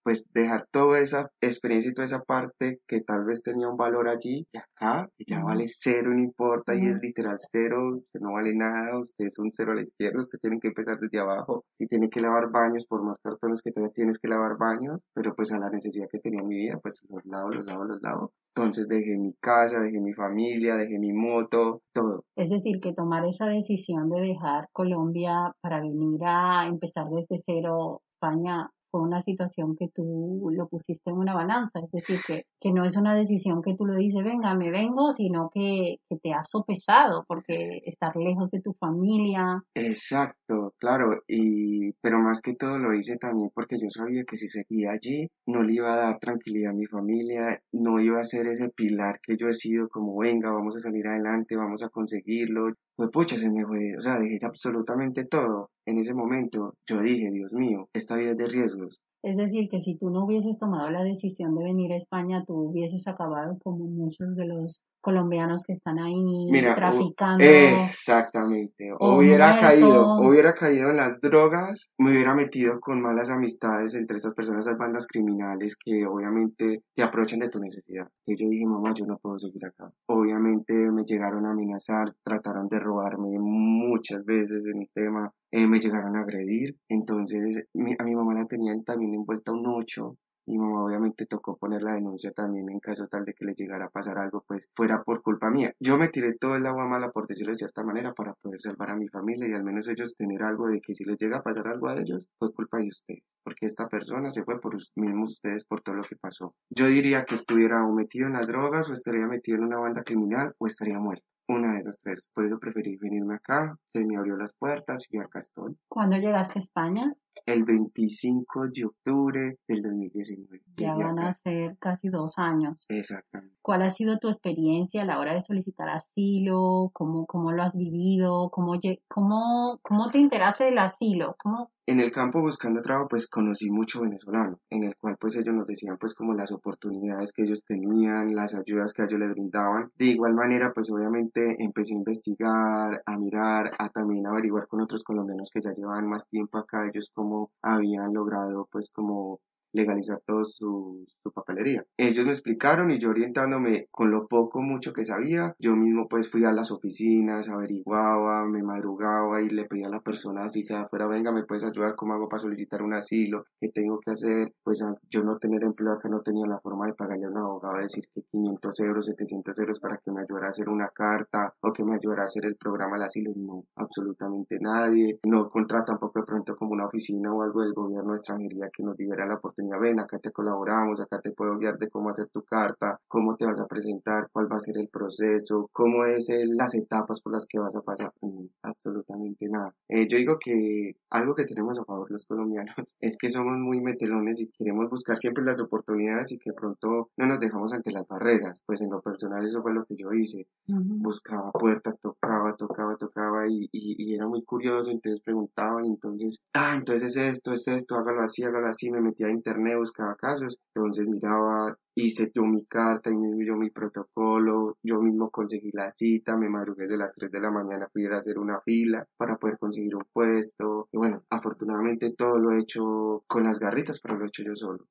Pues 0.02 0.26
dejar 0.34 0.66
toda 0.70 1.00
esa 1.00 1.30
experiencia 1.40 1.90
y 1.90 1.94
toda 1.94 2.06
esa 2.06 2.22
parte 2.22 2.80
que 2.86 3.00
tal 3.00 3.24
vez 3.24 3.42
tenía 3.42 3.68
un 3.68 3.76
valor 3.76 4.06
allí 4.08 4.46
y 4.52 4.58
acá 4.58 5.08
ya 5.26 5.42
vale 5.42 5.64
cero, 5.66 6.10
no 6.10 6.18
importa, 6.18 6.74
y 6.74 6.86
es 6.86 7.00
literal 7.00 7.36
cero, 7.50 7.96
usted 7.96 8.20
no 8.20 8.32
vale 8.32 8.54
nada, 8.54 8.98
usted 8.98 9.26
es 9.26 9.38
un 9.38 9.50
cero 9.52 9.72
a 9.72 9.76
la 9.76 9.82
izquierda, 9.82 10.20
usted 10.20 10.38
tiene 10.40 10.60
que 10.60 10.68
empezar 10.68 10.98
desde 10.98 11.20
abajo, 11.20 11.64
y 11.78 11.86
tiene 11.86 12.10
que 12.10 12.20
lavar 12.20 12.50
baños, 12.50 12.86
por 12.86 13.02
más 13.02 13.18
cartones 13.22 13.62
que 13.62 13.72
tenga, 13.72 13.88
tienes 13.90 14.18
que 14.18 14.28
lavar 14.28 14.58
baños, 14.58 15.00
pero 15.14 15.34
pues 15.34 15.52
a 15.52 15.58
la 15.58 15.70
necesidad 15.70 16.08
que 16.10 16.18
tenía 16.18 16.42
mi 16.42 16.56
vida, 16.56 16.78
pues 16.82 17.00
los 17.08 17.24
lavo, 17.24 17.50
los 17.50 17.64
lavo, 17.64 17.84
los 17.84 18.02
lavo. 18.02 18.32
Entonces 18.54 18.88
dejé 18.88 19.16
mi 19.16 19.32
casa, 19.40 19.80
dejé 19.80 20.00
mi 20.00 20.12
familia, 20.12 20.76
dejé 20.76 20.98
mi 20.98 21.12
moto, 21.12 21.82
todo. 21.94 22.24
Es 22.36 22.50
decir, 22.50 22.80
que 22.80 22.92
tomar 22.92 23.24
esa 23.24 23.46
decisión 23.46 24.10
de 24.10 24.20
dejar 24.20 24.68
Colombia 24.72 25.54
para 25.62 25.80
venir 25.80 26.20
a 26.26 26.66
empezar 26.66 27.06
desde 27.08 27.42
cero 27.46 28.02
España 28.14 28.70
fue 28.90 29.00
una 29.02 29.22
situación 29.22 29.76
que 29.76 29.88
tú 29.88 30.50
lo 30.52 30.68
pusiste 30.68 31.10
en 31.10 31.16
una 31.16 31.34
balanza, 31.34 31.80
es 31.80 31.90
decir, 31.90 32.20
que, 32.26 32.44
que 32.60 32.72
no 32.72 32.84
es 32.84 32.96
una 32.96 33.14
decisión 33.14 33.62
que 33.62 33.74
tú 33.76 33.86
lo 33.86 33.96
dices, 33.96 34.24
venga, 34.24 34.54
me 34.54 34.70
vengo, 34.70 35.12
sino 35.12 35.50
que, 35.52 35.96
que 36.08 36.16
te 36.16 36.32
ha 36.32 36.44
sopesado, 36.44 37.24
porque 37.26 37.82
estar 37.86 38.16
lejos 38.16 38.50
de 38.50 38.60
tu 38.60 38.74
familia, 38.74 39.62
Exacto, 39.74 40.74
claro, 40.78 41.22
y 41.28 41.92
pero 42.00 42.20
más 42.20 42.40
que 42.40 42.54
todo 42.54 42.78
lo 42.78 42.94
hice 42.94 43.16
también 43.16 43.50
porque 43.54 43.76
yo 43.78 43.90
sabía 43.90 44.24
que 44.24 44.36
si 44.36 44.48
seguía 44.48 44.92
allí 44.92 45.28
no 45.46 45.62
le 45.62 45.74
iba 45.74 45.92
a 45.92 45.96
dar 45.96 46.18
tranquilidad 46.18 46.72
a 46.72 46.74
mi 46.74 46.86
familia, 46.86 47.60
no 47.72 48.00
iba 48.00 48.20
a 48.20 48.24
ser 48.24 48.46
ese 48.46 48.70
pilar 48.70 49.20
que 49.22 49.36
yo 49.36 49.48
he 49.48 49.54
sido 49.54 49.88
como 49.88 50.16
venga, 50.18 50.52
vamos 50.52 50.76
a 50.76 50.80
salir 50.80 51.06
adelante, 51.06 51.56
vamos 51.56 51.82
a 51.82 51.88
conseguirlo. 51.88 52.74
Pues 53.00 53.12
pucha, 53.12 53.34
se 53.38 53.50
me 53.50 53.64
fue, 53.64 53.96
o 53.96 54.00
sea, 54.02 54.18
dejé 54.18 54.38
absolutamente 54.44 55.24
todo. 55.24 55.70
En 55.86 55.98
ese 56.00 56.12
momento 56.12 56.74
yo 56.86 57.00
dije, 57.00 57.30
Dios 57.30 57.50
mío, 57.54 57.88
esta 57.94 58.16
vida 58.16 58.32
es 58.32 58.36
de 58.36 58.46
riesgos. 58.46 59.00
Es 59.22 59.36
decir, 59.36 59.68
que 59.68 59.80
si 59.80 59.96
tú 59.96 60.10
no 60.10 60.24
hubieses 60.24 60.58
tomado 60.58 60.90
la 60.90 61.04
decisión 61.04 61.54
de 61.54 61.64
venir 61.64 61.92
a 61.92 61.96
España, 61.96 62.42
tú 62.46 62.54
hubieses 62.54 63.06
acabado 63.06 63.58
como 63.62 63.84
muchos 63.86 64.34
de 64.34 64.46
los 64.46 64.82
colombianos 65.02 65.64
que 65.66 65.74
están 65.74 65.98
ahí 65.98 66.50
Mira, 66.50 66.74
traficando. 66.74 67.44
exactamente, 67.44 68.92
o 68.98 69.16
hubiera 69.16 69.58
caído, 69.58 70.16
hubiera 70.20 70.54
caído 70.54 70.90
en 70.90 70.96
las 70.96 71.20
drogas, 71.20 71.90
me 71.98 72.12
hubiera 72.12 72.34
metido 72.34 72.80
con 72.80 73.00
malas 73.00 73.30
amistades 73.30 73.94
entre 73.94 74.18
esas 74.18 74.34
personas, 74.34 74.66
esas 74.66 74.78
bandas 74.78 75.06
criminales 75.06 75.76
que 75.82 76.06
obviamente 76.06 76.82
te 76.94 77.02
aprovechan 77.02 77.40
de 77.40 77.48
tu 77.48 77.58
necesidad. 77.58 78.08
Y 78.26 78.36
yo 78.36 78.48
dije, 78.48 78.66
mamá, 78.66 78.92
yo 78.94 79.06
no 79.06 79.18
puedo 79.18 79.38
seguir 79.38 79.64
acá. 79.66 79.90
Obviamente 80.06 80.74
me 80.90 81.04
llegaron 81.04 81.46
a 81.46 81.52
amenazar, 81.52 82.14
trataron 82.22 82.68
de 82.68 82.78
robarme 82.78 83.38
muchas 83.38 84.24
veces 84.24 84.64
en 84.66 84.82
el 84.82 84.88
tema, 84.94 85.32
eh, 85.50 85.66
me 85.66 85.80
llegaron 85.80 86.16
a 86.16 86.20
agredir, 86.22 86.76
entonces 86.88 87.66
mi- 87.74 87.94
a 87.98 88.04
mi 88.04 88.14
mamá 88.14 88.34
la 88.34 88.46
tenían 88.46 88.84
también 88.84 89.14
envuelta 89.14 89.52
un 89.52 89.66
ocho. 89.66 90.16
Mi 90.46 90.58
mamá 90.58 90.84
obviamente 90.84 91.26
tocó 91.26 91.56
poner 91.56 91.82
la 91.82 91.92
denuncia 91.94 92.32
también 92.32 92.68
en 92.70 92.80
caso 92.80 93.06
tal 93.06 93.24
de 93.24 93.34
que 93.34 93.44
le 93.44 93.54
llegara 93.54 93.84
a 93.86 93.90
pasar 93.90 94.18
algo, 94.18 94.42
pues 94.48 94.66
fuera 94.74 95.02
por 95.04 95.22
culpa 95.22 95.50
mía. 95.50 95.72
Yo 95.78 95.96
me 95.96 96.08
tiré 96.08 96.34
todo 96.34 96.56
el 96.56 96.66
agua 96.66 96.86
mala, 96.88 97.10
por 97.10 97.26
decirlo 97.28 97.52
de 97.52 97.58
cierta 97.58 97.84
manera, 97.84 98.12
para 98.14 98.34
poder 98.34 98.60
salvar 98.60 98.90
a 98.90 98.96
mi 98.96 99.08
familia 99.08 99.48
y 99.48 99.52
al 99.52 99.64
menos 99.64 99.86
ellos 99.88 100.16
tener 100.16 100.42
algo 100.42 100.68
de 100.68 100.80
que 100.80 100.94
si 100.94 101.04
les 101.04 101.16
llega 101.18 101.38
a 101.38 101.42
pasar 101.42 101.68
algo 101.68 101.88
a 101.88 102.00
ellos, 102.00 102.24
fue 102.38 102.52
culpa 102.52 102.78
de 102.78 102.88
usted, 102.88 103.14
porque 103.44 103.66
esta 103.66 103.88
persona 103.88 104.30
se 104.30 104.42
fue 104.44 104.60
por 104.60 104.76
mismos 104.96 105.30
ustedes 105.32 105.64
por 105.64 105.80
todo 105.82 105.94
lo 105.96 106.02
que 106.02 106.16
pasó. 106.16 106.54
Yo 106.70 106.86
diría 106.86 107.24
que 107.24 107.36
estuviera 107.36 107.84
o 107.86 107.92
metido 107.92 108.26
en 108.26 108.32
las 108.34 108.48
drogas, 108.48 108.90
o 108.90 108.94
estaría 108.94 109.26
metido 109.26 109.58
en 109.58 109.64
una 109.64 109.78
banda 109.78 110.02
criminal, 110.02 110.54
o 110.58 110.66
estaría 110.66 110.98
muerto. 110.98 111.24
Una 111.50 111.72
de 111.72 111.80
esas 111.80 111.98
tres. 111.98 112.30
Por 112.32 112.44
eso 112.44 112.58
preferí 112.60 112.96
venirme 112.96 113.34
acá, 113.34 113.76
se 113.92 114.04
me 114.04 114.16
abrió 114.16 114.36
las 114.36 114.52
puertas 114.54 115.04
y 115.10 115.18
acá 115.18 115.40
estoy. 115.40 115.76
¿Cuándo 115.88 116.16
llegaste 116.16 116.60
a 116.60 116.62
España? 116.62 117.12
El 117.44 117.64
25 117.64 118.68
de 118.72 118.84
octubre 118.84 119.58
del 119.66 119.82
2019. 119.82 120.62
Ya 120.76 120.94
van 120.94 121.18
acá. 121.18 121.30
a 121.30 121.34
ser 121.42 121.76
casi 121.78 122.08
dos 122.08 122.38
años. 122.38 122.84
Exactamente. 122.88 123.56
¿Cuál 123.62 123.82
ha 123.82 123.90
sido 123.90 124.18
tu 124.18 124.28
experiencia 124.28 125.02
a 125.02 125.04
la 125.04 125.18
hora 125.18 125.34
de 125.34 125.42
solicitar 125.42 125.88
asilo? 125.88 126.90
¿Cómo, 126.92 127.26
cómo 127.26 127.50
lo 127.50 127.64
has 127.64 127.74
vivido? 127.74 128.50
¿Cómo, 128.50 128.78
cómo, 129.08 129.80
cómo 129.82 130.10
te 130.10 130.18
enteraste 130.18 130.64
del 130.64 130.78
asilo? 130.78 131.36
¿Cómo? 131.42 131.72
En 131.90 131.98
el 131.98 132.12
campo 132.12 132.40
buscando 132.40 132.80
trabajo, 132.82 133.08
pues 133.08 133.26
conocí 133.26 133.68
mucho 133.68 134.02
venezolano, 134.02 134.60
en 134.70 134.84
el 134.84 134.94
cual 134.94 135.16
pues 135.18 135.34
ellos 135.34 135.52
nos 135.52 135.66
decían 135.66 135.98
pues 135.98 136.14
como 136.14 136.34
las 136.34 136.52
oportunidades 136.52 137.32
que 137.32 137.42
ellos 137.42 137.64
tenían, 137.64 138.32
las 138.32 138.54
ayudas 138.54 138.92
que 138.92 139.02
ellos 139.02 139.18
les 139.18 139.30
brindaban. 139.32 139.90
De 139.96 140.04
igual 140.04 140.34
manera, 140.34 140.70
pues 140.72 140.88
obviamente 140.88 141.56
empecé 141.58 141.94
a 141.94 141.98
investigar, 141.98 143.02
a 143.04 143.18
mirar, 143.18 143.72
a 143.76 143.88
también 143.88 144.24
averiguar 144.24 144.68
con 144.68 144.82
otros 144.82 145.02
colombianos 145.02 145.50
que 145.52 145.62
ya 145.62 145.72
llevaban 145.74 146.06
más 146.06 146.28
tiempo 146.28 146.58
acá, 146.58 146.86
ellos 146.86 147.10
cómo 147.12 147.50
habían 147.60 148.14
logrado 148.14 148.68
pues 148.70 148.92
como 148.92 149.40
legalizar 149.72 150.20
todo 150.26 150.44
su, 150.44 151.04
su 151.22 151.32
papelería. 151.32 151.84
Ellos 151.96 152.24
me 152.24 152.32
explicaron 152.32 152.90
y 152.90 152.98
yo 152.98 153.10
orientándome 153.10 153.86
con 153.90 154.10
lo 154.10 154.26
poco 154.26 154.62
mucho 154.62 154.92
que 154.92 155.04
sabía, 155.04 155.54
yo 155.58 155.76
mismo 155.76 156.08
pues 156.08 156.30
fui 156.30 156.44
a 156.44 156.52
las 156.52 156.70
oficinas, 156.70 157.48
averiguaba, 157.48 158.46
me 158.46 158.62
madrugaba 158.62 159.42
y 159.42 159.48
le 159.48 159.64
pedía 159.64 159.88
a 159.88 159.90
la 159.90 160.00
persona 160.00 160.48
si 160.48 160.62
sea 160.62 160.82
afuera, 160.82 161.06
venga, 161.06 161.32
me 161.32 161.44
puedes 161.44 161.64
ayudar, 161.64 161.96
cómo 161.96 162.14
hago 162.14 162.28
para 162.28 162.40
solicitar 162.40 162.82
un 162.82 162.94
asilo, 162.94 163.44
qué 163.60 163.68
tengo 163.68 163.98
que 164.00 164.12
hacer, 164.12 164.52
pues 164.62 164.82
al 164.82 164.96
yo 165.08 165.22
no 165.22 165.38
tener 165.38 165.62
empleo 165.64 165.92
acá 165.92 166.08
no 166.08 166.20
tenía 166.22 166.46
la 166.46 166.60
forma 166.60 166.86
de 166.86 166.94
pagarle 166.94 167.26
a 167.26 167.30
un 167.30 167.38
abogado, 167.38 167.78
decir 167.78 168.04
que 168.14 168.22
500 168.22 168.80
euros, 168.80 169.06
700 169.06 169.58
euros 169.58 169.80
para 169.80 169.96
que 169.96 170.10
me 170.10 170.22
ayudara 170.22 170.46
a 170.46 170.50
hacer 170.50 170.68
una 170.68 170.88
carta 170.88 171.54
o 171.60 171.72
que 171.72 171.84
me 171.84 171.94
ayudara 171.94 172.22
a 172.22 172.26
hacer 172.26 172.44
el 172.44 172.56
programa 172.56 172.96
del 172.96 173.04
asilo, 173.04 173.32
no, 173.36 173.64
absolutamente 173.76 174.58
nadie, 174.60 175.18
no 175.26 175.48
contrata 175.48 175.90
tampoco 175.90 176.20
de 176.20 176.26
pronto 176.26 176.56
como 176.56 176.72
una 176.72 176.86
oficina 176.86 177.32
o 177.32 177.42
algo 177.42 177.62
del 177.62 177.72
gobierno 177.72 178.12
de 178.12 178.16
extranjería 178.16 178.70
que 178.72 178.82
nos 178.82 178.96
diera 178.96 179.26
la 179.26 179.34
oportunidad, 179.34 179.59
acá 180.00 180.18
te 180.18 180.32
colaboramos, 180.32 181.00
acá 181.00 181.20
te 181.20 181.32
puedo 181.32 181.58
guiar 181.58 181.78
de 181.78 181.88
cómo 181.88 182.10
hacer 182.10 182.28
tu 182.28 182.42
carta, 182.42 183.00
cómo 183.08 183.36
te 183.36 183.44
vas 183.46 183.58
a 183.58 183.66
presentar, 183.66 184.28
cuál 184.32 184.50
va 184.50 184.56
a 184.56 184.60
ser 184.60 184.78
el 184.78 184.88
proceso, 184.88 185.68
cómo 185.72 186.04
es 186.04 186.28
las 186.56 186.74
etapas 186.74 187.20
por 187.20 187.32
las 187.32 187.46
que 187.46 187.58
vas 187.58 187.74
a 187.76 187.82
pasar, 187.82 188.12
Mm, 188.20 188.46
absolutamente 188.80 189.46
nada. 189.48 189.74
Eh, 189.88 190.08
yo 190.08 190.16
digo 190.16 190.38
que 190.38 190.96
algo 191.10 191.34
que 191.34 191.44
tenemos 191.44 191.78
a 191.78 191.84
favor 191.84 192.10
los 192.10 192.24
colombianos 192.24 192.74
es 193.00 193.16
que 193.18 193.28
somos 193.28 193.58
muy 193.58 193.80
metelones 193.80 194.40
y 194.40 194.48
queremos 194.48 194.88
buscar 194.88 195.16
siempre 195.18 195.44
las 195.44 195.60
oportunidades 195.60 196.32
y 196.32 196.38
que 196.38 196.52
pronto 196.52 197.10
no 197.16 197.26
nos 197.26 197.38
dejamos 197.38 197.72
ante 197.72 197.92
las 197.92 198.06
barreras, 198.06 198.62
pues 198.66 198.80
en 198.80 198.90
lo 198.90 199.00
personal 199.02 199.46
eso 199.46 199.62
fue 199.62 199.74
lo 199.74 199.84
que 199.84 199.96
yo 199.96 200.12
hice, 200.12 200.46
buscaba 200.66 201.52
puertas, 201.52 201.98
tocaba, 202.00 202.56
tocaba, 202.56 202.96
tocaba 202.96 203.46
y, 203.48 203.68
y, 203.72 203.96
y 203.98 204.14
era 204.14 204.26
muy 204.26 204.42
curioso, 204.44 204.90
entonces 204.90 205.20
preguntaban, 205.20 205.84
entonces, 205.84 206.40
ah, 206.54 206.74
entonces 206.76 207.16
es 207.16 207.36
esto, 207.36 207.52
es 207.52 207.68
esto, 207.68 207.96
hágalo 207.96 208.22
así, 208.22 208.42
hágalo 208.42 208.66
así, 208.66 208.90
me 208.90 209.00
metía 209.00 209.26
a 209.26 209.30
internet, 209.30 209.76
buscaba 209.76 210.14
casos, 210.16 210.58
entonces 210.74 211.06
miraba, 211.06 211.76
hice 211.94 212.30
yo 212.34 212.44
mi 212.44 212.64
carta, 212.66 213.10
y 213.10 213.46
yo 213.46 213.56
mi 213.56 213.70
protocolo, 213.70 214.76
yo 214.82 215.00
mismo 215.00 215.30
conseguí 215.30 215.70
la 215.72 215.90
cita, 215.90 216.36
me 216.36 216.48
madrugué 216.48 216.86
de 216.86 216.96
las 216.98 217.14
3 217.14 217.30
de 217.30 217.40
la 217.40 217.50
mañana, 217.50 217.88
fui 217.92 218.06
a 218.06 218.16
hacer 218.16 218.38
una 218.38 218.60
fila 218.60 219.06
para 219.16 219.36
poder 219.36 219.58
conseguir 219.58 219.94
un 219.96 220.04
puesto, 220.12 220.88
y 220.92 220.98
bueno, 220.98 221.24
afortunadamente 221.30 222.12
todo 222.16 222.38
lo 222.38 222.52
he 222.52 222.60
hecho 222.60 223.24
con 223.26 223.44
las 223.44 223.58
garritas, 223.58 224.00
pero 224.00 224.16
lo 224.16 224.24
he 224.24 224.28
hecho 224.28 224.42
yo 224.42 224.56
solo. 224.56 224.86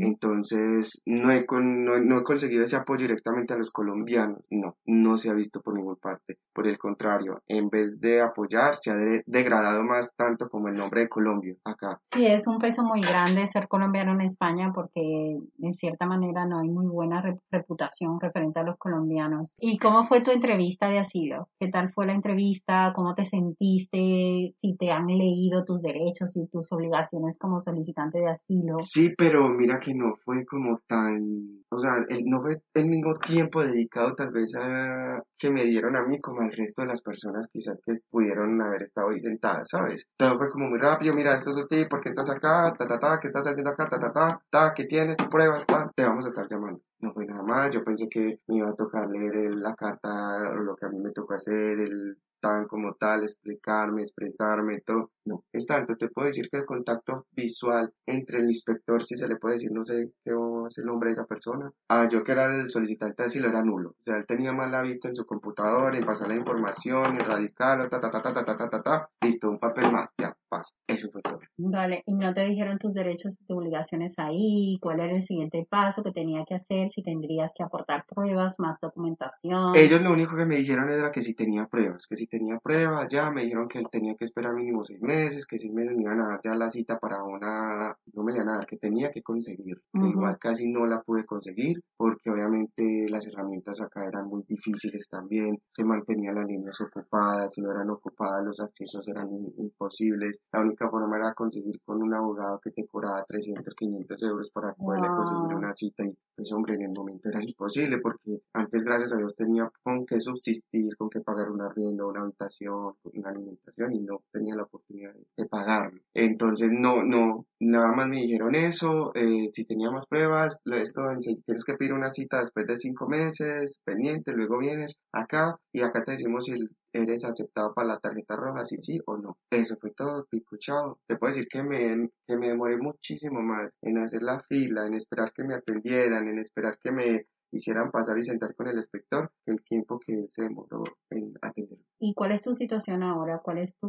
Entonces, 0.00 1.02
no 1.06 1.30
he, 1.30 1.44
no, 1.48 2.18
he 2.18 2.22
conseguido 2.22 2.64
ese 2.64 2.76
apoyo 2.76 3.02
directamente 3.02 3.54
a 3.54 3.58
los 3.58 3.70
colombianos. 3.70 4.42
No, 4.50 4.76
no 4.86 5.16
se 5.16 5.30
ha 5.30 5.34
visto 5.34 5.60
por 5.60 5.74
ninguna 5.74 5.96
parte. 5.96 6.38
Por 6.52 6.66
el 6.66 6.78
contrario, 6.78 7.42
en 7.48 7.68
vez 7.68 8.00
de 8.00 8.20
apoyar, 8.20 8.74
se 8.76 8.90
ha 8.90 8.96
degradado 9.26 9.82
más 9.82 10.14
tanto 10.16 10.48
como 10.48 10.68
el 10.68 10.76
nombre 10.76 11.02
de 11.02 11.08
Colombia 11.08 11.54
acá. 11.64 12.00
Sí, 12.12 12.26
es 12.26 12.46
un 12.46 12.58
peso 12.58 12.82
muy 12.82 13.00
grande 13.00 13.46
ser 13.46 13.68
colombiano 13.68 14.12
en 14.12 14.22
España 14.22 14.72
porque 14.74 15.38
de 15.56 15.72
cierta 15.72 16.06
manera 16.06 16.46
no 16.46 16.58
hay 16.60 16.68
muy 16.68 16.86
buena 16.86 17.22
reputación 17.50 18.20
referente 18.20 18.60
a 18.60 18.64
los 18.64 18.76
colombianos. 18.78 19.54
¿Y 19.58 19.78
cómo 19.78 20.04
fue 20.04 20.22
tu 20.22 20.30
entrevista 20.30 20.88
de 20.88 20.98
asilo? 20.98 21.48
¿Qué 21.58 21.68
tal 21.68 21.90
fue 21.90 22.06
la 22.06 22.12
entrevista? 22.12 22.92
¿Cómo 22.94 23.14
te 23.14 23.24
sentiste? 23.24 24.54
Si 24.60 24.76
te 24.78 24.90
han 24.90 25.06
leído 25.06 25.64
tus 25.64 25.80
derechos 25.82 26.36
y 26.36 26.46
tus 26.48 26.70
obligaciones 26.72 27.38
como 27.38 27.58
solicitante 27.58 28.18
de 28.18 28.30
asilo. 28.30 28.78
Sí, 28.78 29.14
pero 29.16 29.53
mira 29.54 29.80
que 29.80 29.94
no 29.94 30.16
fue 30.24 30.44
como 30.44 30.80
tan, 30.86 31.64
o 31.70 31.78
sea, 31.78 32.04
no 32.24 32.42
fue 32.42 32.60
el 32.74 32.86
mismo 32.86 33.18
tiempo 33.18 33.62
dedicado 33.62 34.14
tal 34.14 34.30
vez 34.30 34.54
a 34.56 35.22
que 35.38 35.50
me 35.50 35.64
dieron 35.64 35.96
a 35.96 36.06
mí 36.06 36.20
como 36.20 36.42
al 36.42 36.52
resto 36.52 36.82
de 36.82 36.88
las 36.88 37.02
personas 37.02 37.48
quizás 37.52 37.80
que 37.84 37.98
pudieron 38.10 38.60
haber 38.62 38.82
estado 38.82 39.10
ahí 39.10 39.20
sentadas, 39.20 39.68
¿sabes? 39.68 40.06
Todo 40.16 40.38
fue 40.38 40.50
como 40.50 40.68
muy 40.68 40.78
rápido, 40.78 41.14
mira, 41.14 41.34
esto 41.34 41.50
es 41.50 41.68
ti, 41.68 41.84
¿por 41.86 42.00
qué 42.00 42.10
estás 42.10 42.30
acá? 42.30 42.74
Ta, 42.78 42.86
ta, 42.86 42.98
ta, 42.98 43.18
¿qué 43.20 43.28
estás 43.28 43.46
haciendo 43.46 43.70
acá? 43.70 43.88
Ta, 43.88 43.98
ta, 43.98 44.12
ta, 44.12 44.42
ta, 44.50 44.74
¿qué 44.74 44.84
tienes? 44.84 45.16
¿Qué 45.16 45.26
pruebas? 45.28 45.66
Ta, 45.66 45.90
te 45.94 46.04
vamos 46.04 46.24
a 46.24 46.28
estar 46.28 46.46
llamando. 46.48 46.80
No 47.00 47.12
fue 47.12 47.26
nada 47.26 47.42
más, 47.42 47.70
yo 47.70 47.84
pensé 47.84 48.08
que 48.08 48.40
me 48.46 48.56
iba 48.56 48.70
a 48.70 48.74
tocar 48.74 49.08
leer 49.08 49.54
la 49.54 49.74
carta, 49.74 50.50
lo 50.54 50.74
que 50.74 50.86
a 50.86 50.88
mí 50.88 50.98
me 51.00 51.10
tocó 51.10 51.34
hacer, 51.34 51.78
el 51.80 52.16
tan 52.44 52.66
como 52.66 52.92
tal, 52.94 53.22
explicarme, 53.22 54.02
expresarme, 54.02 54.82
todo. 54.82 55.12
No, 55.24 55.42
es 55.50 55.66
tanto, 55.66 55.96
te 55.96 56.08
puedo 56.08 56.26
decir 56.26 56.50
que 56.50 56.58
el 56.58 56.66
contacto 56.66 57.24
visual 57.32 57.90
entre 58.04 58.40
el 58.40 58.44
inspector, 58.44 59.02
si 59.02 59.16
se 59.16 59.26
le 59.26 59.36
puede 59.36 59.54
decir, 59.54 59.72
no 59.72 59.86
sé 59.86 60.10
qué 60.22 60.34
es 60.68 60.78
el 60.78 60.84
nombre 60.84 61.08
de 61.08 61.14
esa 61.14 61.24
persona, 61.24 61.72
a 61.88 62.06
yo 62.10 62.22
que 62.22 62.32
era 62.32 62.54
el 62.54 62.68
solicitante 62.68 63.22
de 63.22 63.28
asilo 63.28 63.48
era 63.48 63.62
nulo. 63.62 63.90
O 63.90 64.02
sea, 64.04 64.18
él 64.18 64.26
tenía 64.26 64.52
más 64.52 64.70
la 64.70 64.82
vista 64.82 65.08
en 65.08 65.16
su 65.16 65.24
computador, 65.24 65.96
en 65.96 66.04
pasar 66.04 66.28
la 66.28 66.34
información, 66.34 67.06
en 67.06 67.20
radicarlo, 67.20 67.88
ta, 67.88 67.98
ta, 67.98 68.10
ta, 68.10 68.20
ta, 68.20 68.32
ta, 68.34 68.44
ta, 68.44 68.56
ta, 68.56 68.68
ta, 68.68 68.82
ta, 68.82 69.10
listo, 69.22 69.48
un 69.48 69.58
papel 69.58 69.90
más, 69.90 70.10
ya, 70.18 70.36
pasa. 70.46 70.74
Eso 70.86 71.08
fue 71.10 71.22
todo. 71.22 71.38
Vale, 71.56 72.02
y 72.04 72.14
no 72.14 72.34
te 72.34 72.44
dijeron 72.44 72.78
tus 72.78 72.92
derechos 72.92 73.40
y 73.40 73.46
tus 73.46 73.56
obligaciones 73.56 74.12
ahí, 74.18 74.76
cuál 74.82 75.00
era 75.00 75.14
el 75.14 75.22
siguiente 75.22 75.66
paso 75.70 76.02
que 76.02 76.12
tenía 76.12 76.44
que 76.44 76.56
hacer, 76.56 76.90
si 76.90 77.02
tendrías 77.02 77.52
que 77.56 77.62
aportar 77.62 78.04
pruebas, 78.06 78.56
más 78.58 78.78
documentación. 78.80 79.74
Ellos 79.74 80.02
lo 80.02 80.12
único 80.12 80.36
que 80.36 80.44
me 80.44 80.56
dijeron 80.56 80.90
era 80.90 81.10
que 81.10 81.22
si 81.22 81.32
tenía 81.32 81.66
pruebas, 81.66 82.06
que 82.06 82.16
si 82.16 82.26
tenía 82.34 82.58
pruebas, 82.58 83.06
ya 83.08 83.30
me 83.30 83.42
dijeron 83.44 83.68
que 83.68 83.78
él 83.78 83.86
tenía 83.92 84.16
que 84.16 84.24
esperar 84.24 84.54
mínimo 84.54 84.84
seis 84.84 85.00
meses 85.00 85.46
que 85.46 85.56
seis 85.56 85.72
meses 85.72 85.94
me 85.94 86.02
iban 86.02 86.20
a 86.20 86.28
dar 86.30 86.40
ya 86.42 86.54
la 86.56 86.68
cita 86.68 86.98
para 86.98 87.22
una, 87.22 87.96
no 88.12 88.24
me 88.24 88.32
iban 88.32 88.48
a 88.48 88.56
dar, 88.56 88.66
que 88.66 88.76
tenía 88.76 89.12
que 89.12 89.22
conseguir, 89.22 89.80
que 89.92 90.08
igual 90.08 90.36
casi 90.40 90.68
no 90.68 90.84
la 90.84 91.00
pude 91.02 91.24
conseguir, 91.24 91.80
porque 91.96 92.30
obviamente 92.30 93.06
las 93.08 93.24
herramientas 93.28 93.80
acá 93.80 94.04
eran 94.06 94.26
muy 94.26 94.42
difíciles 94.48 95.08
también, 95.08 95.60
se 95.70 95.84
mantenían 95.84 96.34
las 96.34 96.48
líneas 96.48 96.80
ocupadas, 96.80 97.54
si 97.54 97.62
no 97.62 97.70
eran 97.70 97.90
ocupadas 97.90 98.44
los 98.44 98.58
accesos 98.60 99.06
eran 99.06 99.28
imposibles, 99.56 100.40
la 100.52 100.60
única 100.60 100.90
forma 100.90 101.16
era 101.16 101.34
conseguir 101.34 101.80
con 101.84 102.02
un 102.02 102.14
abogado 102.14 102.58
que 102.60 102.72
te 102.72 102.84
cobraba 102.86 103.24
300, 103.28 103.72
500 103.74 104.22
euros 104.24 104.50
para 104.52 104.74
poderle 104.74 105.06
conseguir 105.06 105.54
una 105.54 105.72
cita 105.72 106.04
y 106.04 106.16
pues 106.34 106.52
hombre, 106.52 106.74
en 106.74 106.82
el 106.82 106.92
momento 106.92 107.28
era 107.28 107.40
imposible 107.40 107.98
porque 107.98 108.40
antes 108.54 108.82
gracias 108.82 109.12
a 109.12 109.18
Dios 109.18 109.36
tenía 109.36 109.70
con 109.84 110.04
qué 110.04 110.18
subsistir, 110.18 110.96
con 110.96 111.08
qué 111.08 111.20
pagar 111.20 111.48
un 111.48 111.62
arriendo, 111.62 112.08
una 112.08 112.23
habitación, 112.24 112.94
una 113.04 113.30
alimentación 113.30 113.94
y 113.94 114.00
no 114.00 114.22
tenía 114.32 114.54
la 114.56 114.64
oportunidad 114.64 115.14
de 115.36 115.46
pagarlo. 115.46 116.00
Entonces, 116.14 116.70
no, 116.72 117.02
no, 117.04 117.46
nada 117.60 117.92
más 117.92 118.08
me 118.08 118.18
dijeron 118.18 118.54
eso, 118.54 119.12
eh, 119.14 119.50
si 119.52 119.64
tenía 119.64 119.90
más 119.90 120.06
pruebas, 120.06 120.60
esto, 120.64 121.02
tienes 121.44 121.64
que 121.64 121.74
pedir 121.74 121.92
una 121.92 122.12
cita 122.12 122.40
después 122.40 122.66
de 122.66 122.76
cinco 122.78 123.08
meses, 123.08 123.80
pendiente, 123.84 124.32
luego 124.32 124.58
vienes 124.58 124.98
acá 125.12 125.58
y 125.72 125.82
acá 125.82 126.04
te 126.04 126.12
decimos 126.12 126.44
si 126.44 126.54
eres 126.92 127.24
aceptado 127.24 127.74
para 127.74 127.88
la 127.88 127.98
tarjeta 127.98 128.36
roja, 128.36 128.64
si 128.64 128.78
sí 128.78 129.00
o 129.06 129.16
no. 129.16 129.36
Eso 129.50 129.76
fue 129.80 129.90
todo, 129.90 130.26
picuchado. 130.30 131.00
Te 131.06 131.16
puedo 131.16 131.32
decir 131.34 131.48
que 131.48 131.62
me, 131.62 132.08
que 132.26 132.36
me 132.36 132.48
demoré 132.48 132.76
muchísimo 132.76 133.42
más 133.42 133.70
en 133.82 133.98
hacer 133.98 134.22
la 134.22 134.40
fila, 134.48 134.86
en 134.86 134.94
esperar 134.94 135.32
que 135.32 135.44
me 135.44 135.54
atendieran, 135.54 136.28
en 136.28 136.38
esperar 136.38 136.78
que 136.78 136.92
me 136.92 137.26
hicieran 137.54 137.90
pasar 137.90 138.18
y 138.18 138.24
sentar 138.24 138.54
con 138.54 138.68
el 138.68 138.76
inspector 138.76 139.30
el 139.46 139.62
tiempo 139.62 139.98
que 139.98 140.26
se 140.28 140.42
demoró 140.42 140.84
en 141.10 141.32
atender. 141.40 141.78
¿Y 141.98 142.14
cuál 142.14 142.32
es 142.32 142.42
tu 142.42 142.54
situación 142.54 143.02
ahora? 143.02 143.38
¿Cuál 143.38 143.58
es 143.58 143.74
tu, 143.76 143.88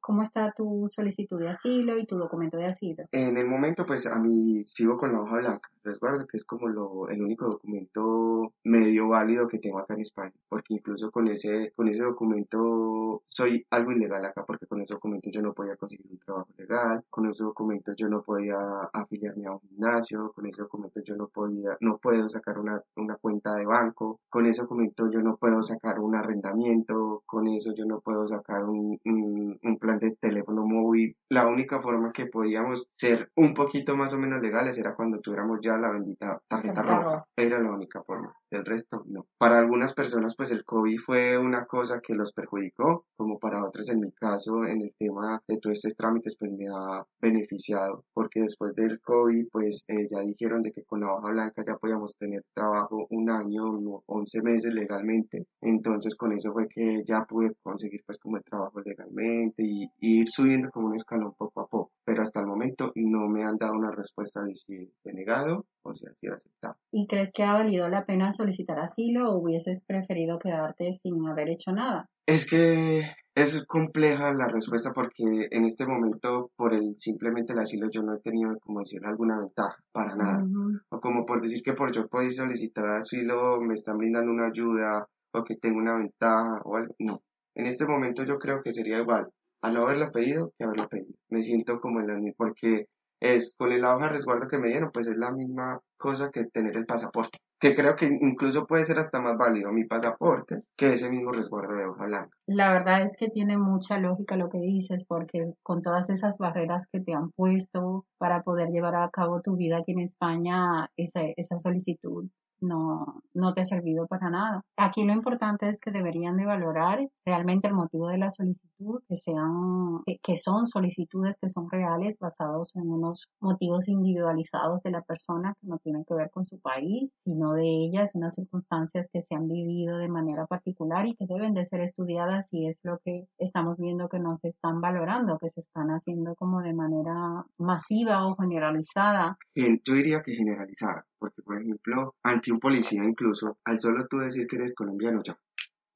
¿Cómo 0.00 0.22
está 0.22 0.52
tu 0.56 0.86
solicitud 0.88 1.40
de 1.40 1.48
asilo 1.48 1.98
y 1.98 2.06
tu 2.06 2.16
documento 2.16 2.56
de 2.56 2.66
asilo? 2.66 3.04
En 3.12 3.36
el 3.36 3.46
momento, 3.46 3.86
pues 3.86 4.06
a 4.06 4.18
mí 4.18 4.64
sigo 4.66 4.96
con 4.96 5.12
la 5.12 5.20
hoja 5.20 5.36
blanca, 5.36 5.70
resguardo, 5.84 6.26
que 6.26 6.36
es 6.36 6.44
como 6.44 6.68
lo, 6.68 7.08
el 7.08 7.22
único 7.22 7.46
documento 7.46 8.52
medio 8.64 9.08
válido 9.08 9.48
que 9.48 9.58
tengo 9.58 9.78
acá 9.78 9.94
en 9.94 10.00
España, 10.00 10.32
porque 10.48 10.74
incluso 10.74 11.10
con 11.10 11.28
ese, 11.28 11.72
con 11.76 11.88
ese 11.88 12.02
documento 12.02 13.22
soy 13.28 13.64
algo 13.70 13.92
ilegal 13.92 14.24
acá, 14.24 14.44
porque 14.46 14.66
con 14.66 14.80
ese 14.80 14.94
documento 14.94 15.30
yo 15.30 15.42
no 15.42 15.52
podía 15.52 15.76
conseguir 15.76 16.06
un 16.10 16.18
trabajo 16.18 16.48
legal, 16.56 17.04
con 17.10 17.28
ese 17.28 17.44
documento 17.44 17.92
yo 17.96 18.08
no 18.08 18.22
podía 18.22 18.56
afiliarme 18.92 19.46
a 19.46 19.52
un 19.52 19.60
gimnasio, 19.60 20.32
con 20.34 20.46
ese 20.46 20.62
documento 20.62 21.00
yo 21.02 21.16
no 21.16 21.28
podía, 21.28 21.76
no 21.80 21.98
puedo 21.98 22.28
sacar 22.28 22.58
una, 22.58 22.80
una 22.96 23.16
cuenta 23.16 23.54
de 23.54 23.66
banco, 23.66 24.20
con 24.28 24.46
ese 24.46 24.62
documento 24.62 25.10
yo 25.10 25.20
no 25.20 25.36
puedo 25.36 25.62
sacar 25.62 25.98
un 26.00 26.14
arrendamiento, 26.14 27.22
con 27.26 27.46
eso 27.48 27.72
yo 27.74 27.84
no 27.84 28.00
puedo 28.00 28.26
sacar 28.26 28.64
un, 28.64 28.98
un, 29.04 29.78
plan 29.78 29.98
de 29.98 30.12
teléfono 30.12 30.64
móvil. 30.64 31.16
La 31.28 31.46
única 31.46 31.80
forma 31.80 32.12
que 32.12 32.26
podíamos 32.26 32.88
ser 32.96 33.30
un 33.36 33.52
poquito 33.54 33.96
más 33.96 34.14
o 34.14 34.18
menos 34.18 34.40
legales 34.40 34.78
era 34.78 34.94
cuando 34.94 35.20
tuviéramos 35.20 35.58
ya 35.60 35.73
la 35.78 35.90
bendita 35.90 36.40
tarjeta 36.48 36.82
roja. 36.82 37.24
Era 37.36 37.60
la 37.60 37.70
única 37.70 38.02
forma. 38.02 38.34
Del 38.50 38.64
resto, 38.64 39.02
no. 39.06 39.26
Para 39.38 39.58
algunas 39.58 39.94
personas, 39.94 40.34
pues 40.36 40.50
el 40.52 40.64
COVID 40.64 40.98
fue 40.98 41.38
una 41.38 41.66
cosa 41.66 42.00
que 42.00 42.14
los 42.14 42.32
perjudicó, 42.32 43.04
como 43.16 43.38
para 43.38 43.64
otras, 43.64 43.88
en 43.88 44.00
mi 44.00 44.12
caso, 44.12 44.64
en 44.64 44.82
el 44.82 44.94
tema 44.98 45.42
de 45.48 45.58
todos 45.58 45.76
estos 45.76 45.96
trámites, 45.96 46.36
pues 46.38 46.52
me 46.52 46.66
ha 46.68 47.04
beneficiado, 47.20 48.04
porque 48.12 48.42
después 48.42 48.74
del 48.74 49.00
COVID, 49.00 49.48
pues 49.50 49.84
eh, 49.88 50.06
ya 50.08 50.20
dijeron 50.20 50.62
de 50.62 50.72
que 50.72 50.84
con 50.84 51.00
la 51.00 51.12
hoja 51.12 51.30
blanca 51.30 51.64
ya 51.66 51.76
podíamos 51.76 52.16
tener 52.16 52.44
trabajo 52.54 53.06
un 53.10 53.30
año, 53.30 53.64
11 54.06 54.42
meses 54.42 54.72
legalmente. 54.72 55.46
Entonces, 55.60 56.14
con 56.14 56.32
eso 56.32 56.52
fue 56.52 56.68
que 56.68 57.02
ya 57.04 57.24
pude 57.24 57.54
conseguir, 57.62 58.02
pues, 58.06 58.18
como 58.18 58.36
el 58.36 58.44
trabajo 58.44 58.80
legalmente 58.80 59.62
y, 59.62 59.90
ir 60.00 60.28
subiendo 60.28 60.70
como 60.70 60.88
un 60.88 60.94
escalón 60.94 61.34
poco 61.36 61.60
a 61.60 61.66
poco. 61.66 61.90
Pero 62.04 62.22
hasta 62.22 62.40
el 62.40 62.46
momento 62.46 62.92
no 62.94 63.28
me 63.28 63.42
han 63.42 63.56
dado 63.56 63.74
una 63.74 63.90
respuesta 63.90 64.44
de 64.44 64.54
si 64.54 64.92
denegado 65.04 65.63
o 65.82 65.94
si 65.94 66.06
ha 66.06 66.12
sido 66.12 66.34
aceptado. 66.34 66.76
¿Y 66.92 67.06
crees 67.06 67.30
que 67.32 67.42
ha 67.42 67.52
valido 67.52 67.88
la 67.88 68.04
pena 68.04 68.32
solicitar 68.32 68.78
asilo 68.78 69.30
o 69.30 69.38
hubieses 69.38 69.82
preferido 69.84 70.38
quedarte 70.38 70.94
sin 71.02 71.26
haber 71.26 71.50
hecho 71.50 71.72
nada? 71.72 72.08
Es 72.26 72.48
que 72.48 73.02
es 73.34 73.64
compleja 73.66 74.32
la 74.32 74.48
respuesta 74.48 74.92
porque 74.94 75.48
en 75.50 75.64
este 75.64 75.86
momento 75.86 76.50
por 76.56 76.72
el 76.72 76.96
simplemente 76.96 77.52
el 77.52 77.58
asilo 77.58 77.88
yo 77.90 78.02
no 78.02 78.14
he 78.14 78.20
tenido 78.20 78.56
como 78.60 78.80
decir 78.80 79.00
alguna 79.04 79.38
ventaja 79.38 79.76
para 79.92 80.14
nada. 80.14 80.44
O 80.90 81.00
como 81.00 81.26
por 81.26 81.42
decir 81.42 81.62
que 81.62 81.74
por 81.74 81.92
yo 81.92 82.06
puedo 82.08 82.30
solicitar 82.30 82.86
asilo 82.86 83.60
me 83.60 83.74
están 83.74 83.98
brindando 83.98 84.32
una 84.32 84.46
ayuda 84.46 85.06
o 85.32 85.44
que 85.44 85.56
tengo 85.56 85.78
una 85.78 85.96
ventaja 85.96 86.60
o 86.64 86.76
algo 86.76 86.94
no. 87.00 87.22
En 87.54 87.66
este 87.66 87.86
momento 87.86 88.24
yo 88.24 88.38
creo 88.38 88.62
que 88.62 88.72
sería 88.72 88.98
igual 88.98 89.28
a 89.62 89.70
no 89.70 89.82
haberlo 89.82 90.10
pedido 90.12 90.52
que 90.58 90.64
haberlo 90.64 90.88
pedido. 90.88 91.14
Me 91.30 91.42
siento 91.42 91.80
como 91.80 92.00
en 92.00 92.06
la 92.06 92.32
porque 92.36 92.86
es 93.24 93.54
con 93.56 93.72
el 93.72 93.84
hoja 93.84 94.06
de 94.06 94.12
resguardo 94.12 94.48
que 94.48 94.58
me 94.58 94.68
dieron 94.68 94.90
pues 94.92 95.06
es 95.06 95.16
la 95.16 95.32
misma 95.32 95.80
cosa 95.96 96.30
que 96.30 96.44
tener 96.46 96.76
el 96.76 96.86
pasaporte 96.86 97.38
que 97.64 97.74
creo 97.74 97.96
que 97.96 98.04
incluso 98.04 98.66
puede 98.66 98.84
ser 98.84 98.98
hasta 98.98 99.22
más 99.22 99.38
válido 99.38 99.72
mi 99.72 99.84
pasaporte 99.84 100.64
que 100.76 100.92
ese 100.92 101.08
mismo 101.08 101.32
resguardo 101.32 101.74
de 101.74 101.86
hoja 101.86 102.04
blanca. 102.04 102.36
La 102.46 102.70
verdad 102.70 103.00
es 103.00 103.16
que 103.16 103.30
tiene 103.30 103.56
mucha 103.56 103.96
lógica 103.96 104.36
lo 104.36 104.50
que 104.50 104.58
dices, 104.58 105.06
porque 105.06 105.54
con 105.62 105.80
todas 105.80 106.10
esas 106.10 106.36
barreras 106.36 106.86
que 106.92 107.00
te 107.00 107.14
han 107.14 107.30
puesto 107.30 108.04
para 108.18 108.42
poder 108.42 108.68
llevar 108.68 108.96
a 108.96 109.08
cabo 109.08 109.40
tu 109.40 109.56
vida 109.56 109.78
aquí 109.78 109.92
en 109.92 110.00
España, 110.00 110.90
esa, 110.98 111.22
esa 111.36 111.58
solicitud 111.58 112.26
no, 112.64 113.22
no 113.34 113.54
te 113.54 113.62
ha 113.62 113.64
servido 113.64 114.06
para 114.06 114.30
nada. 114.30 114.62
Aquí 114.76 115.04
lo 115.04 115.12
importante 115.12 115.68
es 115.68 115.78
que 115.78 115.90
deberían 115.90 116.36
de 116.36 116.46
valorar 116.46 116.98
realmente 117.24 117.68
el 117.68 117.74
motivo 117.74 118.08
de 118.08 118.18
la 118.18 118.30
solicitud, 118.30 119.02
que 119.08 119.16
sean, 119.16 120.00
que, 120.22 120.36
son 120.36 120.66
solicitudes 120.66 121.38
que 121.40 121.48
son 121.48 121.70
reales, 121.70 122.18
basados 122.18 122.74
en 122.74 122.90
unos 122.90 123.28
motivos 123.40 123.88
individualizados 123.88 124.82
de 124.82 124.90
la 124.90 125.02
persona 125.02 125.54
que 125.60 125.66
no 125.68 125.78
tienen 125.78 126.04
que 126.04 126.14
ver 126.14 126.30
con 126.30 126.46
su 126.46 126.58
país, 126.60 127.10
sino 127.24 127.52
de 127.52 127.66
ellas, 127.66 128.10
unas 128.14 128.34
circunstancias 128.34 129.06
que 129.12 129.22
se 129.22 129.34
han 129.34 129.48
vivido 129.48 129.98
de 129.98 130.08
manera 130.08 130.46
particular 130.46 131.06
y 131.06 131.14
que 131.14 131.26
deben 131.26 131.54
de 131.54 131.66
ser 131.66 131.80
estudiadas 131.80 132.48
y 132.50 132.68
es 132.68 132.78
lo 132.82 132.98
que 133.04 133.26
estamos 133.38 133.78
viendo 133.78 134.08
que 134.08 134.18
no 134.18 134.36
se 134.36 134.48
están 134.48 134.80
valorando, 134.80 135.38
que 135.38 135.50
se 135.50 135.60
están 135.60 135.88
haciendo 135.90 136.34
como 136.34 136.60
de 136.60 136.74
manera 136.74 137.44
masiva 137.58 138.26
o 138.26 138.36
generalizada. 138.36 139.36
Yo 139.54 139.94
diría 139.94 140.22
que 140.22 140.34
generalizar, 140.34 141.04
porque 141.24 141.40
por 141.40 141.58
ejemplo, 141.58 142.14
ante 142.22 142.52
un 142.52 142.60
policía 142.60 143.02
incluso, 143.02 143.56
al 143.64 143.80
solo 143.80 144.06
tú 144.06 144.18
decir 144.18 144.46
que 144.46 144.56
eres 144.56 144.74
colombiano, 144.74 145.22
ya, 145.24 145.34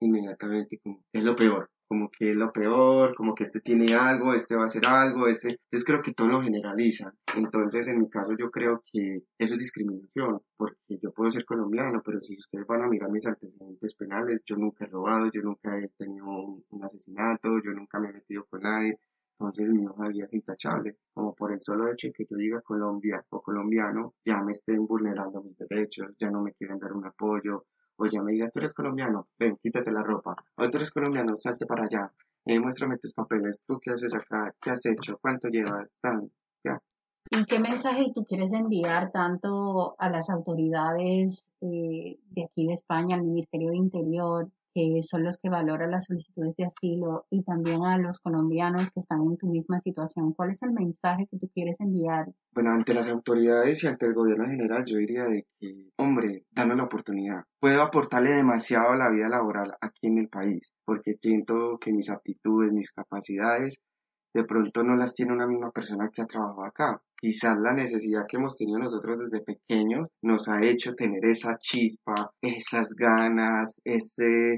inmediatamente 0.01 0.79
como, 0.83 1.05
es 1.13 1.23
lo 1.23 1.37
peor, 1.37 1.69
como 1.87 2.09
que 2.11 2.31
es 2.31 2.37
lo 2.37 2.51
peor, 2.51 3.15
como 3.15 3.35
que 3.35 3.45
este 3.45 3.61
tiene 3.61 3.95
algo, 3.95 4.33
este 4.33 4.57
va 4.57 4.63
a 4.63 4.67
hacer 4.69 4.87
algo, 4.87 5.29
este, 5.29 5.49
entonces 5.49 5.85
creo 5.85 6.01
que 6.01 6.15
todo 6.15 6.29
lo 6.29 6.41
generaliza. 6.41 7.13
Entonces, 7.37 7.89
en 7.89 7.99
mi 7.99 8.09
caso, 8.09 8.33
yo 8.39 8.51
creo 8.51 8.83
que 8.91 9.19
eso 9.37 9.53
es 9.53 9.61
discriminación, 9.61 10.41
porque 10.57 10.99
yo 11.03 11.13
puedo 11.13 11.31
ser 11.31 11.45
colombiano, 11.45 12.01
pero 12.03 12.23
si 12.23 12.35
ustedes 12.35 12.67
van 12.67 12.85
a 12.85 12.89
mirar 12.89 13.11
mis 13.11 13.27
antecedentes 13.27 13.95
penales, 13.97 14.41
yo 14.47 14.57
nunca 14.57 14.87
he 14.87 14.89
robado, 14.89 15.31
yo 15.31 15.43
nunca 15.43 15.79
he 15.79 15.89
tenido 15.99 16.25
un 16.25 16.85
asesinato, 16.85 17.51
yo 17.63 17.73
nunca 17.73 18.01
me 18.01 18.09
he 18.09 18.13
metido 18.15 18.47
con 18.49 18.63
nadie, 18.63 18.99
entonces 19.39 19.71
mi 19.71 19.87
hoja 19.87 20.05
de 20.05 20.13
vida 20.13 20.25
es 20.27 20.35
intachable, 20.35 20.97
como 21.15 21.33
por 21.35 21.53
el 21.53 21.61
solo 21.61 21.89
hecho 21.89 22.09
de 22.09 22.13
que 22.13 22.27
yo 22.29 22.37
diga 22.37 22.61
Colombia 22.61 23.25
o 23.31 23.41
colombiano, 23.41 24.15
ya 24.25 24.43
me 24.43 24.51
estén 24.51 24.85
vulnerando 24.85 25.41
mis 25.43 25.57
derechos, 25.57 26.09
ya 26.19 26.29
no 26.31 26.43
me 26.43 26.53
quieren 26.55 26.79
dar 26.79 26.93
un 26.93 27.07
apoyo, 27.07 27.67
o 27.97 28.07
ya 28.07 28.21
me 28.21 28.33
digan, 28.33 28.51
tú 28.53 28.59
eres 28.59 28.75
colombiano, 28.75 29.29
ven, 29.39 29.57
quítate 29.63 29.93
la 29.93 30.03
ropa, 30.03 30.35
o 30.57 30.69
tú 30.69 30.77
eres 30.79 30.91
colombiano, 30.91 31.37
salte 31.37 31.67
para 31.67 31.85
allá, 31.85 32.13
eh, 32.47 32.59
muéstrame 32.59 32.99
tus 32.99 33.15
papeles, 33.15 33.63
tú 33.67 33.79
qué 33.81 33.93
haces 33.93 34.13
acá, 34.13 34.53
qué 34.61 34.71
has 34.71 34.85
hecho, 34.87 35.19
cuánto 35.21 35.49
llevas, 35.49 35.93
tan, 36.01 36.29
ya. 36.65 36.81
¿Y 37.31 37.45
qué 37.45 37.61
mensaje 37.61 38.11
tú 38.15 38.25
quieres 38.25 38.53
enviar 38.53 39.13
tanto 39.13 39.95
a 39.99 40.11
las 40.11 40.31
autoridades 40.31 41.45
eh, 41.61 42.19
de 42.31 42.45
aquí 42.45 42.67
de 42.67 42.75
España, 42.75 43.17
al 43.17 43.23
Ministerio 43.23 43.71
de 43.71 43.77
Interior, 43.77 44.49
que 44.79 45.03
son 45.03 45.25
los 45.25 45.39
que 45.39 45.49
valoran 45.49 45.91
las 45.91 46.07
solicitudes 46.07 46.55
de 46.57 46.67
asilo 46.67 47.27
y 47.31 47.43
también 47.43 47.83
a 47.83 47.99
los 47.99 48.21
colombianos 48.21 48.91
que 48.93 49.01
están 49.01 49.23
en 49.23 49.37
tu 49.37 49.49
misma 49.49 49.81
situación. 49.81 50.33
¿Cuál 50.35 50.53
es 50.53 50.63
el 50.63 50.71
mensaje 50.71 51.27
que 51.29 51.37
tú 51.37 51.51
quieres 51.53 51.75
enviar? 51.81 52.29
Bueno, 52.55 52.71
ante 52.71 52.95
las 52.95 53.09
autoridades 53.09 53.83
y 53.83 53.89
ante 53.89 54.07
el 54.07 54.15
gobierno 54.15 54.45
en 54.45 54.53
general, 54.53 54.85
yo 54.87 54.99
diría 54.99 55.25
de 55.25 55.47
que, 55.59 55.91
hombre, 55.97 56.45
dame 56.53 56.77
la 56.77 56.85
oportunidad. 56.85 57.43
Puedo 57.61 57.83
aportarle 57.83 58.31
demasiado 58.31 58.91
a 58.91 58.97
la 58.97 59.11
vida 59.11 59.29
laboral 59.29 59.75
aquí 59.81 60.07
en 60.07 60.19
el 60.19 60.29
país, 60.29 60.73
porque 60.85 61.15
siento 61.21 61.79
que 61.81 61.93
mis 61.93 62.09
aptitudes, 62.09 62.71
mis 62.71 62.93
capacidades, 62.93 63.81
de 64.39 64.45
pronto 64.45 64.85
no 64.85 64.95
las 64.95 65.15
tiene 65.15 65.33
una 65.33 65.49
misma 65.49 65.73
persona 65.73 66.09
que 66.15 66.23
ha 66.23 66.27
trabajado 66.27 66.65
acá. 66.65 67.03
Quizás 67.17 67.59
la 67.59 67.75
necesidad 67.75 68.25
que 68.29 68.37
hemos 68.37 68.57
tenido 68.57 68.79
nosotros 68.79 69.19
desde 69.19 69.45
pequeños 69.45 70.11
nos 70.23 70.49
ha 70.49 70.65
hecho 70.65 70.95
tener 70.95 71.25
esa 71.25 71.59
chispa, 71.59 72.31
esas 72.41 72.95
ganas, 72.95 73.81
ese 73.85 74.57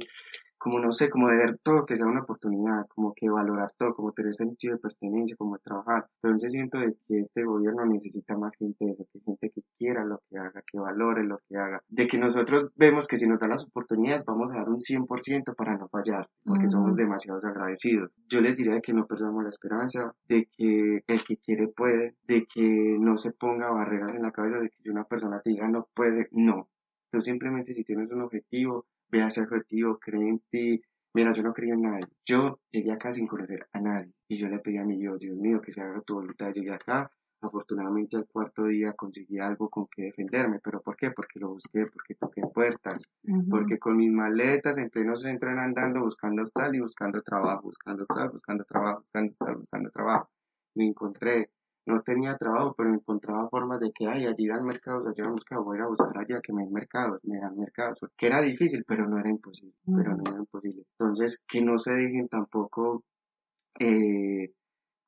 como 0.60 0.78
no 0.78 0.92
sé, 0.92 1.08
como 1.08 1.28
de 1.28 1.38
ver 1.38 1.58
todo 1.62 1.86
que 1.86 1.96
sea 1.96 2.06
una 2.06 2.20
oportunidad, 2.20 2.86
como 2.94 3.14
que 3.14 3.30
valorar 3.30 3.72
todo, 3.78 3.94
como 3.94 4.12
tener 4.12 4.34
sentido 4.34 4.74
de 4.74 4.80
pertenencia, 4.80 5.34
como 5.36 5.58
trabajar. 5.58 6.06
Entonces 6.22 6.52
siento 6.52 6.78
de 6.78 6.94
que 7.08 7.20
este 7.20 7.44
gobierno 7.44 7.86
necesita 7.86 8.36
más 8.36 8.54
gente 8.56 8.84
de 8.84 8.96
que 8.96 9.20
gente 9.20 9.50
que 9.50 9.62
quiera 9.78 10.04
lo 10.04 10.20
que 10.28 10.38
haga, 10.38 10.62
que 10.70 10.78
valore 10.78 11.24
lo 11.24 11.40
que 11.48 11.56
haga, 11.56 11.82
de 11.88 12.06
que 12.06 12.18
nosotros 12.18 12.70
vemos 12.76 13.08
que 13.08 13.16
si 13.16 13.26
nos 13.26 13.40
dan 13.40 13.50
las 13.50 13.64
oportunidades 13.64 14.24
vamos 14.26 14.52
a 14.52 14.56
dar 14.56 14.68
un 14.68 14.80
100% 14.80 15.54
para 15.56 15.78
no 15.78 15.88
fallar, 15.88 16.28
porque 16.44 16.68
somos 16.68 16.94
demasiados 16.94 17.42
agradecidos. 17.44 18.10
Yo 18.28 18.42
les 18.42 18.54
diría 18.54 18.74
de 18.74 18.82
que 18.82 18.92
no 18.92 19.06
perdamos 19.06 19.42
la 19.42 19.48
esperanza, 19.48 20.14
de 20.28 20.46
que 20.56 21.02
el 21.06 21.24
que 21.24 21.38
quiere 21.38 21.68
puede, 21.68 22.16
de 22.28 22.46
que 22.46 22.98
no 23.00 23.16
se 23.16 23.32
ponga 23.32 23.70
barreras 23.70 24.14
en 24.14 24.22
la 24.22 24.30
cabeza 24.30 24.58
de 24.58 24.68
que 24.68 24.82
si 24.82 24.90
una 24.90 25.04
persona 25.04 25.40
te 25.40 25.50
diga 25.50 25.68
no 25.68 25.88
puede, 25.94 26.28
no. 26.32 26.68
Tú 27.10 27.20
simplemente 27.20 27.74
si 27.74 27.82
tienes 27.82 28.10
un 28.12 28.22
objetivo, 28.22 28.86
ve 29.10 29.22
a 29.22 29.28
ese 29.28 29.42
objetivo, 29.42 29.98
cree 29.98 30.28
en 30.28 30.40
ti. 30.50 30.82
Mira, 31.12 31.32
yo 31.32 31.42
no 31.42 31.52
creía 31.52 31.74
en 31.74 31.82
nadie. 31.82 32.06
Yo 32.24 32.60
llegué 32.70 32.92
acá 32.92 33.12
sin 33.12 33.26
conocer 33.26 33.66
a 33.72 33.80
nadie. 33.80 34.12
Y 34.28 34.36
yo 34.36 34.48
le 34.48 34.60
pedí 34.60 34.78
a 34.78 34.84
mi 34.84 34.96
Dios, 34.96 35.18
Dios 35.18 35.36
mío, 35.36 35.60
que 35.60 35.72
se 35.72 35.80
haga 35.80 36.00
tu 36.02 36.14
voluntad. 36.14 36.52
Llegué 36.52 36.72
acá. 36.72 37.10
Afortunadamente 37.42 38.18
al 38.18 38.26
cuarto 38.26 38.64
día 38.64 38.92
conseguí 38.92 39.38
algo 39.38 39.68
con 39.70 39.86
que 39.88 40.04
defenderme. 40.04 40.60
¿Pero 40.62 40.82
por 40.82 40.96
qué? 40.96 41.10
Porque 41.10 41.40
lo 41.40 41.48
busqué, 41.48 41.86
porque 41.86 42.14
toqué 42.14 42.42
puertas. 42.54 43.02
Porque 43.48 43.78
con 43.78 43.96
mis 43.96 44.12
maletas 44.12 44.78
en 44.78 44.90
pleno 44.90 45.16
centro 45.16 45.50
andando 45.50 46.02
buscando 46.02 46.42
tal 46.44 46.74
y 46.74 46.80
buscando 46.80 47.22
trabajo, 47.22 47.62
buscando 47.62 48.04
tal, 48.04 48.28
buscando 48.30 48.64
trabajo, 48.64 49.00
buscando 49.00 49.36
tal, 49.38 49.56
buscando 49.56 49.90
trabajo. 49.90 50.30
Me 50.74 50.86
encontré 50.86 51.50
no 51.86 52.02
tenía 52.02 52.36
trabajo, 52.36 52.74
pero 52.76 52.92
encontraba 52.92 53.48
formas 53.48 53.80
de 53.80 53.90
que, 53.92 54.06
ay, 54.06 54.26
allí 54.26 54.46
dan 54.46 54.64
mercados, 54.64 55.06
allá 55.06 55.24
dan 55.24 55.34
mercados, 55.34 55.64
voy 55.64 55.76
a 55.76 55.80
ir 55.80 55.84
a 55.84 55.88
buscar 55.88 56.18
allá 56.18 56.40
que 56.40 56.52
me 56.52 56.62
den 56.62 56.72
mercados, 56.72 57.20
me 57.24 57.38
dan 57.38 57.56
mercados, 57.56 57.98
que 58.16 58.26
era 58.26 58.40
difícil, 58.40 58.84
pero 58.86 59.06
no 59.06 59.18
era 59.18 59.30
imposible, 59.30 59.74
pero 59.84 60.16
no 60.16 60.22
era 60.30 60.38
imposible. 60.38 60.84
Entonces, 60.98 61.42
que 61.46 61.62
no 61.62 61.78
se 61.78 61.92
dejen 61.92 62.28
tampoco 62.28 63.04
eh, 63.78 64.52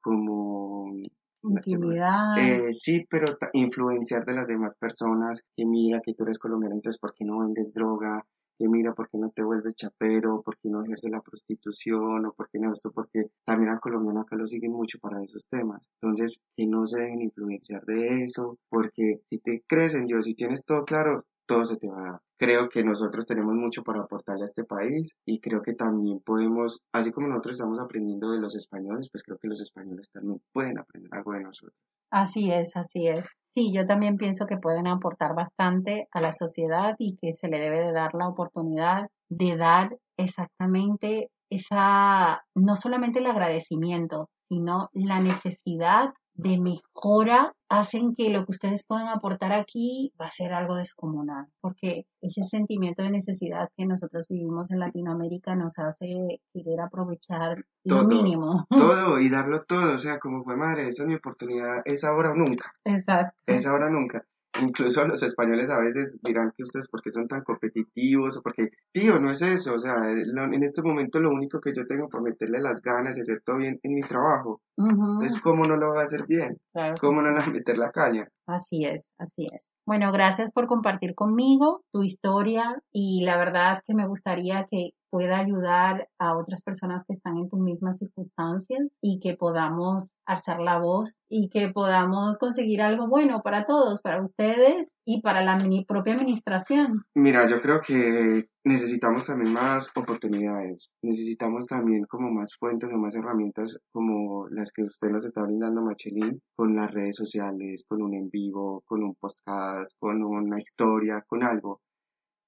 como 0.00 0.96
intimidad. 1.42 2.38
Eh, 2.38 2.74
sí, 2.74 3.04
pero 3.08 3.26
influenciar 3.52 4.24
de 4.24 4.34
las 4.34 4.46
demás 4.46 4.74
personas, 4.76 5.44
que 5.56 5.64
mira 5.64 6.00
que 6.00 6.14
tú 6.14 6.24
eres 6.24 6.38
colombiano, 6.38 6.74
entonces 6.74 7.00
¿por 7.00 7.14
qué 7.14 7.24
no 7.24 7.40
vendes 7.40 7.72
droga? 7.72 8.24
Que 8.62 8.68
mira, 8.68 8.94
¿por 8.94 9.08
qué 9.08 9.18
no 9.18 9.30
te 9.30 9.42
vuelves 9.42 9.74
chapero? 9.74 10.40
¿Por 10.40 10.56
qué 10.58 10.70
no 10.70 10.84
ejerces 10.84 11.10
la 11.10 11.20
prostitución? 11.20 12.26
¿O 12.26 12.32
por 12.32 12.48
qué 12.48 12.60
no 12.60 12.72
esto? 12.72 12.92
Porque 12.92 13.22
también 13.44 13.72
al 13.72 13.80
colombiano 13.80 14.20
acá 14.20 14.36
lo 14.36 14.46
siguen 14.46 14.70
mucho 14.70 15.00
para 15.00 15.20
esos 15.20 15.48
temas. 15.48 15.90
Entonces, 16.00 16.42
que 16.56 16.66
no 16.68 16.86
se 16.86 17.00
dejen 17.00 17.22
influenciar 17.22 17.84
de 17.84 18.22
eso, 18.22 18.58
porque 18.68 19.20
si 19.28 19.40
te 19.40 19.64
crees 19.66 19.94
en 19.94 20.06
Dios, 20.06 20.26
si 20.26 20.34
tienes 20.34 20.64
todo 20.64 20.84
claro, 20.84 21.26
todo 21.44 21.64
se 21.64 21.76
te 21.76 21.88
va 21.88 21.98
a 21.98 22.12
dar. 22.12 22.20
Creo 22.38 22.68
que 22.68 22.84
nosotros 22.84 23.26
tenemos 23.26 23.54
mucho 23.54 23.82
para 23.82 24.02
aportarle 24.02 24.42
a 24.42 24.46
este 24.46 24.62
país 24.62 25.16
y 25.26 25.40
creo 25.40 25.60
que 25.60 25.74
también 25.74 26.20
podemos, 26.20 26.82
así 26.92 27.10
como 27.10 27.26
nosotros 27.26 27.56
estamos 27.56 27.80
aprendiendo 27.80 28.30
de 28.30 28.38
los 28.38 28.54
españoles, 28.54 29.08
pues 29.10 29.24
creo 29.24 29.38
que 29.38 29.48
los 29.48 29.60
españoles 29.60 30.12
también 30.12 30.40
pueden 30.52 30.78
aprender 30.78 31.12
algo 31.12 31.32
de 31.32 31.42
nosotros. 31.42 31.91
Así 32.12 32.52
es, 32.52 32.76
así 32.76 33.08
es. 33.08 33.26
Sí, 33.54 33.72
yo 33.74 33.86
también 33.86 34.18
pienso 34.18 34.44
que 34.46 34.58
pueden 34.58 34.86
aportar 34.86 35.34
bastante 35.34 36.08
a 36.12 36.20
la 36.20 36.34
sociedad 36.34 36.94
y 36.98 37.16
que 37.16 37.32
se 37.32 37.48
le 37.48 37.58
debe 37.58 37.80
de 37.80 37.92
dar 37.92 38.14
la 38.14 38.28
oportunidad 38.28 39.08
de 39.30 39.56
dar 39.56 39.96
exactamente 40.18 41.30
esa, 41.50 42.44
no 42.54 42.76
solamente 42.76 43.18
el 43.20 43.26
agradecimiento, 43.26 44.28
sino 44.48 44.90
la 44.92 45.20
necesidad 45.20 46.10
de 46.42 46.58
mejora 46.58 47.52
hacen 47.68 48.14
que 48.14 48.30
lo 48.30 48.44
que 48.44 48.50
ustedes 48.50 48.84
puedan 48.86 49.08
aportar 49.08 49.52
aquí 49.52 50.12
va 50.20 50.26
a 50.26 50.30
ser 50.30 50.52
algo 50.52 50.76
descomunal, 50.76 51.46
porque 51.60 52.04
ese 52.20 52.42
sentimiento 52.44 53.02
de 53.02 53.10
necesidad 53.10 53.70
que 53.76 53.86
nosotros 53.86 54.26
vivimos 54.28 54.70
en 54.70 54.80
Latinoamérica 54.80 55.54
nos 55.54 55.78
hace 55.78 56.40
querer 56.52 56.80
aprovechar 56.80 57.64
lo 57.84 58.04
mínimo. 58.04 58.66
Todo 58.68 59.18
y 59.20 59.30
darlo 59.30 59.62
todo, 59.62 59.94
o 59.94 59.98
sea, 59.98 60.18
como 60.18 60.44
fue 60.44 60.56
madre, 60.56 60.88
esa 60.88 61.04
es 61.04 61.08
mi 61.08 61.14
oportunidad, 61.14 61.80
es 61.84 62.04
ahora 62.04 62.32
o 62.32 62.34
nunca. 62.34 62.72
Exacto. 62.84 63.40
Es 63.46 63.66
ahora 63.66 63.86
o 63.86 63.90
nunca 63.90 64.26
incluso 64.60 65.04
los 65.04 65.22
españoles 65.22 65.70
a 65.70 65.78
veces 65.78 66.18
dirán 66.22 66.52
que 66.56 66.62
ustedes 66.64 66.88
porque 66.88 67.10
son 67.10 67.26
tan 67.28 67.42
competitivos 67.42 68.36
o 68.36 68.42
porque, 68.42 68.70
tío, 68.92 69.18
no 69.18 69.30
es 69.30 69.40
eso, 69.42 69.74
o 69.74 69.78
sea, 69.78 70.10
en 70.10 70.62
este 70.62 70.82
momento 70.82 71.20
lo 71.20 71.30
único 71.30 71.60
que 71.60 71.72
yo 71.74 71.86
tengo 71.86 72.08
para 72.08 72.24
meterle 72.24 72.60
las 72.60 72.82
ganas 72.82 73.16
y 73.16 73.22
hacer 73.22 73.42
todo 73.44 73.58
bien 73.58 73.80
en 73.82 73.94
mi 73.94 74.02
trabajo. 74.02 74.60
Entonces, 74.76 75.40
¿cómo 75.40 75.64
no 75.64 75.76
lo 75.76 75.94
va 75.94 76.00
a 76.00 76.04
hacer 76.04 76.26
bien? 76.26 76.58
¿Cómo 77.00 77.22
no 77.22 77.30
le 77.30 77.40
a 77.40 77.46
meter 77.46 77.78
la 77.78 77.90
caña? 77.90 78.24
Así 78.46 78.84
es, 78.84 79.12
así 79.18 79.48
es. 79.52 79.70
Bueno, 79.86 80.12
gracias 80.12 80.52
por 80.52 80.66
compartir 80.66 81.14
conmigo 81.14 81.82
tu 81.92 82.02
historia 82.02 82.82
y 82.90 83.24
la 83.24 83.38
verdad 83.38 83.82
que 83.86 83.94
me 83.94 84.06
gustaría 84.06 84.66
que 84.70 84.90
pueda 85.12 85.38
ayudar 85.38 86.08
a 86.18 86.38
otras 86.38 86.62
personas 86.62 87.04
que 87.06 87.12
están 87.12 87.36
en 87.36 87.50
tus 87.50 87.60
mismas 87.60 87.98
circunstancias 87.98 88.88
y 89.02 89.20
que 89.20 89.36
podamos 89.36 90.10
alzar 90.24 90.58
la 90.58 90.78
voz 90.78 91.12
y 91.28 91.50
que 91.50 91.68
podamos 91.68 92.38
conseguir 92.38 92.80
algo 92.80 93.08
bueno 93.08 93.42
para 93.44 93.66
todos, 93.66 94.00
para 94.00 94.22
ustedes 94.22 94.88
y 95.04 95.20
para 95.20 95.42
la 95.42 95.58
propia 95.86 96.14
administración. 96.14 97.02
Mira, 97.14 97.46
yo 97.46 97.60
creo 97.60 97.82
que 97.82 98.46
necesitamos 98.64 99.26
también 99.26 99.52
más 99.52 99.90
oportunidades, 99.94 100.88
necesitamos 101.02 101.66
también 101.66 102.04
como 102.08 102.30
más 102.30 102.56
fuentes 102.58 102.90
o 102.90 102.96
más 102.96 103.14
herramientas 103.14 103.76
como 103.92 104.48
las 104.48 104.72
que 104.72 104.84
usted 104.84 105.10
nos 105.10 105.26
está 105.26 105.42
brindando, 105.42 105.82
Machelin, 105.82 106.40
con 106.56 106.74
las 106.74 106.90
redes 106.90 107.16
sociales, 107.16 107.84
con 107.86 108.00
un 108.00 108.14
en 108.14 108.30
vivo, 108.30 108.82
con 108.86 109.02
un 109.02 109.14
podcast, 109.20 109.92
con 109.98 110.24
una 110.24 110.56
historia, 110.56 111.22
con 111.28 111.42
algo 111.42 111.80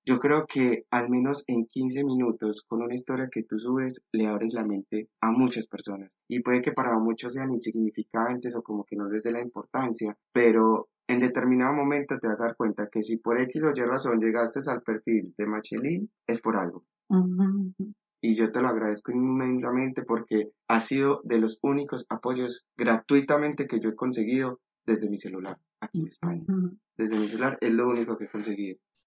yo 0.07 0.19
creo 0.19 0.47
que 0.47 0.85
al 0.91 1.09
menos 1.09 1.45
en 1.47 1.67
15 1.67 2.05
minutos 2.05 2.63
con 2.67 2.83
una 2.83 2.95
historia 2.95 3.29
que 3.31 3.43
tú 3.43 3.59
subes 3.59 4.03
le 4.13 4.27
abres 4.27 4.53
la 4.53 4.65
mente 4.65 5.09
a 5.21 5.31
muchas 5.33 5.67
personas. 5.67 6.15
Y 6.29 6.41
puede 6.41 6.63
que 6.63 6.73
para 6.73 6.99
muchos 6.99 7.33
sean 7.35 7.51
insignificantes 7.51 8.55
o 8.55 8.63
como 8.63 8.85
que 8.85 8.97
no 8.97 9.09
les 9.09 9.23
dé 9.23 9.33
la 9.33 9.43
importancia, 9.43 10.17
pero 10.33 10.89
en 11.07 11.21
determinado 11.21 11.75
momento 11.75 12.19
te 12.19 12.29
vas 12.29 12.41
a 12.41 12.45
dar 12.45 12.57
cuenta 12.57 12.89
que 12.91 13.03
si 13.03 13.17
por 13.17 13.41
X 13.41 13.63
o 13.63 13.73
Y 13.75 13.81
razón 13.83 14.21
llegaste 14.21 14.61
al 14.67 14.83
perfil 14.83 15.35
de 15.37 15.47
Machelin, 15.47 16.11
es 16.27 16.41
por 16.41 16.57
algo. 16.57 16.85
Y 18.21 18.35
yo 18.35 18.51
te 18.53 18.63
lo 18.63 18.69
agradezco 18.69 19.13
inmensamente 19.13 20.03
porque 20.03 20.51
ha 20.69 20.81
sido 20.81 21.21
de 21.25 21.39
los 21.39 21.59
únicos 21.63 22.07
apoyos 22.09 22.67
gratuitamente 22.77 23.67
que 23.67 23.81
yo 23.81 23.91
he 23.91 23.95
conseguido 23.95 24.61
desde 24.87 25.11
mi 25.11 25.19
celular 25.19 25.59
aquí 25.81 26.01
en 26.01 26.09
España. 26.09 26.45
Desde 26.97 27.19
mi 27.19 27.29
celular 27.29 27.59
es 27.61 27.71
lo 27.71 27.87
único 27.89 28.17
que 28.17 28.25
he 28.25 28.29
conseguido. 28.29 28.79